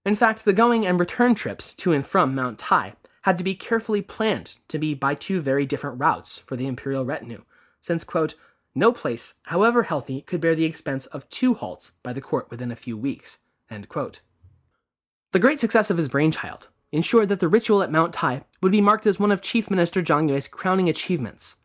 In 0.03 0.15
fact, 0.15 0.45
the 0.45 0.53
going 0.53 0.85
and 0.85 0.99
return 0.99 1.35
trips 1.35 1.75
to 1.75 1.93
and 1.93 2.05
from 2.05 2.33
Mount 2.33 2.57
Tai 2.57 2.95
had 3.23 3.37
to 3.37 3.43
be 3.43 3.53
carefully 3.53 4.01
planned 4.01 4.55
to 4.67 4.79
be 4.79 4.95
by 4.95 5.13
two 5.13 5.39
very 5.41 5.65
different 5.65 5.99
routes 5.99 6.39
for 6.39 6.55
the 6.55 6.65
imperial 6.65 7.05
retinue, 7.05 7.43
since, 7.79 8.03
quote, 8.03 8.33
no 8.73 8.91
place, 8.91 9.35
however 9.43 9.83
healthy, 9.83 10.21
could 10.21 10.41
bear 10.41 10.55
the 10.55 10.65
expense 10.65 11.05
of 11.07 11.29
two 11.29 11.53
halts 11.53 11.91
by 12.03 12.13
the 12.13 12.21
court 12.21 12.49
within 12.49 12.71
a 12.71 12.75
few 12.75 12.97
weeks. 12.97 13.39
The 13.69 15.39
great 15.39 15.59
success 15.59 15.89
of 15.89 15.97
his 15.97 16.07
brainchild 16.07 16.69
ensured 16.91 17.29
that 17.29 17.39
the 17.39 17.47
ritual 17.47 17.81
at 17.81 17.91
Mount 17.91 18.13
Tai 18.13 18.43
would 18.61 18.71
be 18.71 18.81
marked 18.81 19.05
as 19.05 19.19
one 19.19 19.31
of 19.31 19.41
Chief 19.41 19.69
Minister 19.69 20.01
Zhang 20.01 20.29
Yue's 20.29 20.47
crowning 20.47 20.89
achievements. 20.89 21.55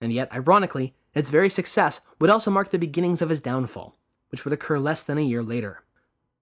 And 0.00 0.12
yet, 0.12 0.32
ironically, 0.32 0.94
its 1.14 1.30
very 1.30 1.50
success 1.50 2.00
would 2.18 2.30
also 2.30 2.50
mark 2.50 2.70
the 2.70 2.78
beginnings 2.78 3.20
of 3.20 3.28
his 3.28 3.40
downfall, 3.40 3.96
which 4.30 4.44
would 4.44 4.52
occur 4.52 4.78
less 4.78 5.02
than 5.02 5.18
a 5.18 5.22
year 5.22 5.42
later. 5.42 5.82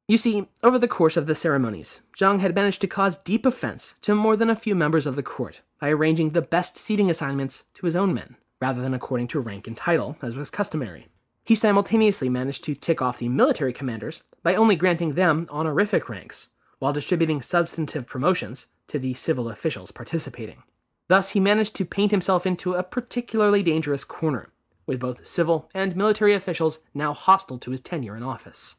You 0.07 0.17
see, 0.17 0.47
over 0.62 0.79
the 0.79 0.88
course 0.88 1.17
of 1.17 1.27
the 1.27 1.35
ceremonies, 1.35 2.01
Zhang 2.17 2.41
had 2.41 2.55
managed 2.55 2.81
to 2.81 2.87
cause 2.87 3.19
deep 3.19 3.45
offense 3.45 3.95
to 4.03 4.14
more 4.14 4.37
than 4.37 4.49
a 4.49 4.57
few 4.57 4.75
members 4.75 5.07
of 5.07 5.17
the 5.17 5.23
court 5.23 5.61
by 5.81 5.91
arranging 5.91 6.31
the 6.31 6.43
best 6.43 6.77
seating 6.79 7.11
assignments 7.11 7.64
to 7.75 7.87
his 7.87 7.97
own 7.97 8.14
men, 8.14 8.37
rather 8.61 8.81
than 8.81 8.95
according 8.95 9.29
to 9.29 9.41
rank 9.41 9.67
and 9.67 9.77
title, 9.77 10.17
as 10.23 10.35
was 10.35 10.51
customary. 10.51 11.09
He 11.45 11.55
simultaneously 11.55 12.29
managed 12.29 12.64
to 12.64 12.75
tick 12.75 13.01
off 13.01 13.19
the 13.19 13.29
military 13.29 13.73
commanders 13.73 14.23
by 14.43 14.55
only 14.55 14.77
granting 14.77 15.14
them 15.14 15.47
honorific 15.51 16.09
ranks, 16.09 16.49
while 16.79 16.93
distributing 16.93 17.43
substantive 17.43 18.07
promotions 18.07 18.67
to 18.87 18.99
the 18.99 19.14
civil 19.14 19.49
officials 19.49 19.91
participating. 19.91 20.62
Thus, 21.09 21.31
he 21.31 21.41
managed 21.41 21.75
to 21.77 21.85
paint 21.85 22.11
himself 22.11 22.47
into 22.47 22.75
a 22.75 22.83
particularly 22.83 23.62
dangerous 23.62 24.05
corner, 24.05 24.51
with 24.87 25.01
both 25.01 25.27
civil 25.27 25.69
and 25.75 25.97
military 25.97 26.35
officials 26.35 26.81
now 26.95 27.14
hostile 27.14 27.59
to 27.59 27.71
his 27.71 27.81
tenure 27.81 28.17
in 28.17 28.23
office. 28.23 28.77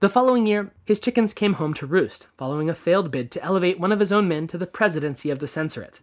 The 0.00 0.08
following 0.10 0.46
year, 0.46 0.72
his 0.84 1.00
chickens 1.00 1.32
came 1.32 1.54
home 1.54 1.72
to 1.74 1.86
roost, 1.86 2.26
following 2.36 2.68
a 2.68 2.74
failed 2.74 3.10
bid 3.10 3.30
to 3.32 3.42
elevate 3.42 3.80
one 3.80 3.92
of 3.92 4.00
his 4.00 4.12
own 4.12 4.28
men 4.28 4.46
to 4.48 4.58
the 4.58 4.66
presidency 4.66 5.30
of 5.30 5.38
the 5.38 5.46
censorate. 5.46 6.00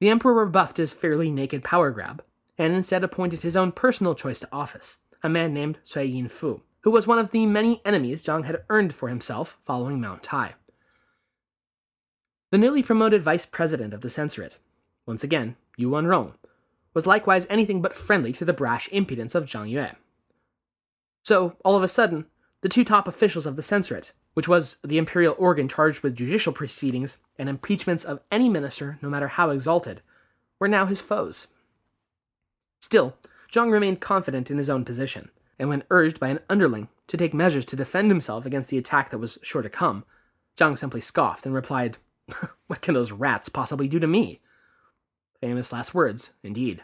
The 0.00 0.08
emperor 0.08 0.34
rebuffed 0.34 0.78
his 0.78 0.92
fairly 0.92 1.30
naked 1.30 1.62
power 1.62 1.92
grab, 1.92 2.24
and 2.58 2.72
instead 2.72 3.04
appointed 3.04 3.42
his 3.42 3.56
own 3.56 3.70
personal 3.70 4.14
choice 4.14 4.40
to 4.40 4.48
office, 4.52 4.98
a 5.22 5.28
man 5.28 5.54
named 5.54 5.78
Cui 5.90 6.04
Yin 6.04 6.26
Yinfu, 6.26 6.62
who 6.84 6.90
was 6.90 7.06
one 7.06 7.18
of 7.18 7.30
the 7.30 7.46
many 7.46 7.80
enemies 7.86 8.22
Zhang 8.22 8.44
had 8.44 8.62
earned 8.68 8.94
for 8.94 9.08
himself 9.08 9.56
following 9.64 10.02
Mount 10.02 10.22
Tai. 10.22 10.54
The 12.50 12.58
newly 12.58 12.82
promoted 12.82 13.22
vice 13.22 13.46
president 13.46 13.94
of 13.94 14.02
the 14.02 14.10
censorate, 14.10 14.58
once 15.06 15.24
again, 15.24 15.56
Yuwen 15.78 16.06
Rong, 16.06 16.34
was 16.92 17.06
likewise 17.06 17.46
anything 17.48 17.80
but 17.80 17.94
friendly 17.94 18.34
to 18.34 18.44
the 18.44 18.52
brash 18.52 18.88
impudence 18.92 19.34
of 19.34 19.46
Zhang 19.46 19.70
Yue. 19.70 19.96
So, 21.22 21.56
all 21.64 21.74
of 21.74 21.82
a 21.82 21.88
sudden, 21.88 22.26
the 22.60 22.68
two 22.68 22.84
top 22.84 23.08
officials 23.08 23.46
of 23.46 23.56
the 23.56 23.62
censorate, 23.62 24.12
which 24.34 24.46
was 24.46 24.76
the 24.84 24.98
imperial 24.98 25.34
organ 25.38 25.68
charged 25.68 26.02
with 26.02 26.14
judicial 26.14 26.52
proceedings 26.52 27.16
and 27.38 27.48
impeachments 27.48 28.04
of 28.04 28.20
any 28.30 28.50
minister, 28.50 28.98
no 29.00 29.08
matter 29.08 29.28
how 29.28 29.48
exalted, 29.48 30.02
were 30.60 30.68
now 30.68 30.84
his 30.84 31.00
foes. 31.00 31.46
Still, 32.78 33.16
Zhang 33.50 33.72
remained 33.72 34.02
confident 34.02 34.50
in 34.50 34.58
his 34.58 34.68
own 34.68 34.84
position, 34.84 35.30
and 35.58 35.68
when 35.68 35.84
urged 35.90 36.20
by 36.20 36.28
an 36.28 36.40
underling 36.48 36.88
to 37.08 37.16
take 37.16 37.34
measures 37.34 37.64
to 37.66 37.76
defend 37.76 38.10
himself 38.10 38.46
against 38.46 38.68
the 38.68 38.78
attack 38.78 39.10
that 39.10 39.18
was 39.18 39.38
sure 39.42 39.62
to 39.62 39.68
come, 39.68 40.04
Zhang 40.56 40.78
simply 40.78 41.00
scoffed 41.00 41.46
and 41.46 41.54
replied, 41.54 41.98
What 42.66 42.80
can 42.80 42.94
those 42.94 43.12
rats 43.12 43.48
possibly 43.48 43.88
do 43.88 43.98
to 43.98 44.06
me? 44.06 44.40
Famous 45.40 45.72
last 45.72 45.94
words, 45.94 46.32
indeed. 46.42 46.82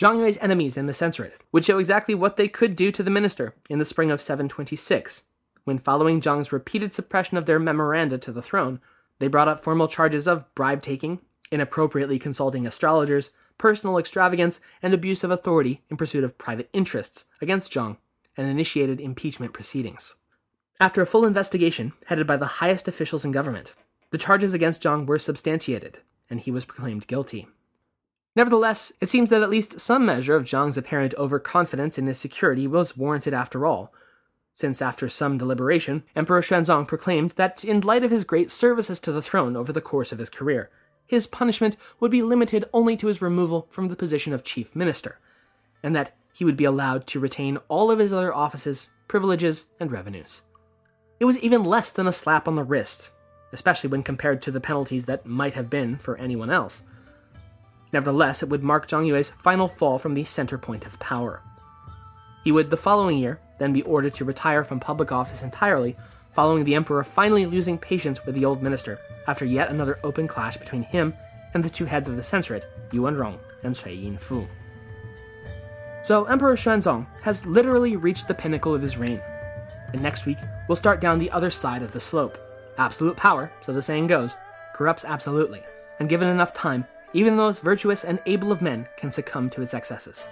Zhang 0.00 0.18
Yue's 0.18 0.36
enemies 0.38 0.76
in 0.76 0.86
the 0.86 0.92
censorate 0.92 1.32
would 1.52 1.64
show 1.64 1.78
exactly 1.78 2.14
what 2.14 2.36
they 2.36 2.48
could 2.48 2.76
do 2.76 2.92
to 2.92 3.02
the 3.02 3.10
minister 3.10 3.54
in 3.70 3.78
the 3.78 3.84
spring 3.84 4.10
of 4.10 4.20
726, 4.20 5.22
when, 5.64 5.78
following 5.78 6.20
Zhang's 6.20 6.52
repeated 6.52 6.92
suppression 6.92 7.36
of 7.36 7.46
their 7.46 7.58
memoranda 7.58 8.18
to 8.18 8.30
the 8.30 8.42
throne, 8.42 8.80
they 9.18 9.26
brought 9.26 9.48
up 9.48 9.60
formal 9.60 9.88
charges 9.88 10.28
of 10.28 10.44
bribe 10.54 10.82
taking, 10.82 11.20
inappropriately 11.50 12.18
consulting 12.18 12.66
astrologers, 12.66 13.30
personal 13.58 13.98
extravagance, 13.98 14.60
and 14.82 14.92
abuse 14.92 15.24
of 15.24 15.30
authority 15.30 15.82
in 15.90 15.96
pursuit 15.96 16.24
of 16.24 16.38
private 16.38 16.68
interests 16.72 17.24
against 17.40 17.72
Zhang, 17.72 17.96
and 18.36 18.48
initiated 18.48 19.00
impeachment 19.00 19.52
proceedings. 19.52 20.14
After 20.78 21.00
a 21.00 21.06
full 21.06 21.24
investigation 21.24 21.92
headed 22.06 22.26
by 22.26 22.36
the 22.36 22.46
highest 22.46 22.86
officials 22.86 23.24
in 23.24 23.32
government, 23.32 23.74
the 24.10 24.18
charges 24.18 24.52
against 24.52 24.82
Zhang 24.82 25.06
were 25.06 25.18
substantiated, 25.18 25.98
and 26.28 26.40
he 26.40 26.50
was 26.50 26.64
proclaimed 26.64 27.06
guilty. 27.06 27.48
Nevertheless, 28.34 28.92
it 29.00 29.08
seems 29.08 29.30
that 29.30 29.42
at 29.42 29.48
least 29.48 29.80
some 29.80 30.04
measure 30.04 30.36
of 30.36 30.44
Zhang's 30.44 30.76
apparent 30.76 31.14
overconfidence 31.14 31.96
in 31.96 32.06
his 32.06 32.18
security 32.18 32.66
was 32.66 32.96
warranted 32.96 33.32
after 33.32 33.64
all, 33.64 33.92
since 34.56 34.80
after 34.80 35.10
some 35.10 35.36
deliberation, 35.36 36.02
Emperor 36.16 36.40
Xuanzong 36.40 36.88
proclaimed 36.88 37.32
that 37.32 37.62
in 37.62 37.82
light 37.82 38.02
of 38.02 38.10
his 38.10 38.24
great 38.24 38.50
services 38.50 38.98
to 39.00 39.12
the 39.12 39.20
throne 39.20 39.54
over 39.54 39.70
the 39.70 39.82
course 39.82 40.12
of 40.12 40.18
his 40.18 40.30
career, 40.30 40.70
his 41.06 41.26
punishment 41.26 41.76
would 42.00 42.10
be 42.10 42.22
limited 42.22 42.64
only 42.72 42.96
to 42.96 43.06
his 43.06 43.22
removal 43.22 43.66
from 43.70 43.88
the 43.88 43.96
position 43.96 44.32
of 44.32 44.44
chief 44.44 44.74
minister, 44.74 45.18
and 45.82 45.94
that 45.94 46.14
he 46.32 46.44
would 46.44 46.56
be 46.56 46.64
allowed 46.64 47.06
to 47.06 47.20
retain 47.20 47.58
all 47.68 47.90
of 47.90 47.98
his 47.98 48.12
other 48.12 48.34
offices, 48.34 48.88
privileges, 49.08 49.66
and 49.80 49.92
revenues. 49.92 50.42
It 51.18 51.24
was 51.24 51.38
even 51.38 51.64
less 51.64 51.92
than 51.92 52.06
a 52.06 52.12
slap 52.12 52.46
on 52.46 52.56
the 52.56 52.62
wrist, 52.62 53.10
especially 53.52 53.88
when 53.88 54.02
compared 54.02 54.42
to 54.42 54.50
the 54.50 54.60
penalties 54.60 55.06
that 55.06 55.24
might 55.24 55.54
have 55.54 55.70
been 55.70 55.96
for 55.96 56.16
anyone 56.18 56.50
else. 56.50 56.82
Nevertheless, 57.92 58.42
it 58.42 58.48
would 58.48 58.62
mark 58.62 58.88
Zhang 58.88 59.06
Yue's 59.06 59.30
final 59.30 59.68
fall 59.68 59.98
from 59.98 60.14
the 60.14 60.24
center 60.24 60.58
point 60.58 60.84
of 60.84 60.98
power. 60.98 61.42
He 62.44 62.52
would, 62.52 62.70
the 62.70 62.76
following 62.76 63.18
year, 63.18 63.40
then 63.58 63.72
be 63.72 63.82
ordered 63.82 64.14
to 64.14 64.24
retire 64.24 64.62
from 64.62 64.78
public 64.78 65.10
office 65.10 65.42
entirely, 65.42 65.96
following 66.36 66.64
the 66.64 66.74
emperor 66.74 67.02
finally 67.02 67.46
losing 67.46 67.78
patience 67.78 68.24
with 68.24 68.34
the 68.34 68.44
old 68.44 68.62
minister 68.62 69.00
after 69.26 69.46
yet 69.46 69.70
another 69.70 69.98
open 70.04 70.28
clash 70.28 70.58
between 70.58 70.82
him 70.82 71.14
and 71.54 71.64
the 71.64 71.70
two 71.70 71.86
heads 71.86 72.08
of 72.08 72.16
the 72.16 72.22
censorate, 72.22 72.66
Yuwen 72.90 73.18
Rong 73.18 73.40
and 73.64 73.74
Cui 73.74 73.96
Yinfu. 73.96 74.46
So, 76.04 76.26
Emperor 76.26 76.54
Xuanzong 76.54 77.06
has 77.22 77.46
literally 77.46 77.96
reached 77.96 78.28
the 78.28 78.34
pinnacle 78.34 78.74
of 78.74 78.82
his 78.82 78.98
reign. 78.98 79.20
And 79.92 80.02
next 80.02 80.26
week, 80.26 80.38
we'll 80.68 80.76
start 80.76 81.00
down 81.00 81.18
the 81.18 81.30
other 81.30 81.50
side 81.50 81.82
of 81.82 81.92
the 81.92 82.00
slope. 82.00 82.38
Absolute 82.78 83.16
power, 83.16 83.50
so 83.62 83.72
the 83.72 83.82
saying 83.82 84.06
goes, 84.06 84.36
corrupts 84.74 85.04
absolutely, 85.06 85.62
and 85.98 86.08
given 86.08 86.28
enough 86.28 86.52
time, 86.52 86.86
even 87.14 87.34
the 87.34 87.42
most 87.42 87.62
virtuous 87.62 88.04
and 88.04 88.20
able 88.26 88.52
of 88.52 88.60
men 88.60 88.86
can 88.98 89.10
succumb 89.10 89.48
to 89.50 89.62
its 89.62 89.72
excesses. 89.72 90.26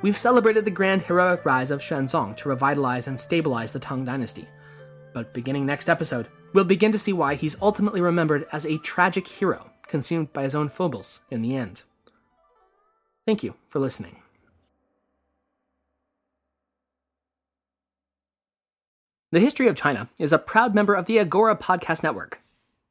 We've 0.00 0.18
celebrated 0.18 0.64
the 0.64 0.70
grand 0.70 1.02
heroic 1.02 1.44
rise 1.44 1.70
of 1.70 1.80
Xuanzong 1.80 2.36
to 2.38 2.48
revitalize 2.48 3.06
and 3.06 3.20
stabilize 3.20 3.72
the 3.72 3.78
Tang 3.78 4.04
dynasty. 4.04 4.48
But 5.12 5.34
beginning 5.34 5.66
next 5.66 5.88
episode, 5.88 6.28
we'll 6.52 6.64
begin 6.64 6.92
to 6.92 6.98
see 6.98 7.12
why 7.12 7.34
he's 7.34 7.60
ultimately 7.60 8.00
remembered 8.00 8.46
as 8.52 8.64
a 8.64 8.78
tragic 8.78 9.28
hero 9.28 9.70
consumed 9.86 10.32
by 10.32 10.42
his 10.42 10.54
own 10.54 10.68
foibles 10.68 11.20
in 11.30 11.42
the 11.42 11.54
end. 11.54 11.82
Thank 13.26 13.42
you 13.42 13.54
for 13.68 13.78
listening. 13.78 14.16
The 19.30 19.40
History 19.40 19.66
of 19.66 19.76
China 19.76 20.08
is 20.18 20.32
a 20.32 20.38
proud 20.38 20.74
member 20.74 20.94
of 20.94 21.06
the 21.06 21.18
Agora 21.18 21.56
Podcast 21.56 22.02
Network. 22.02 22.40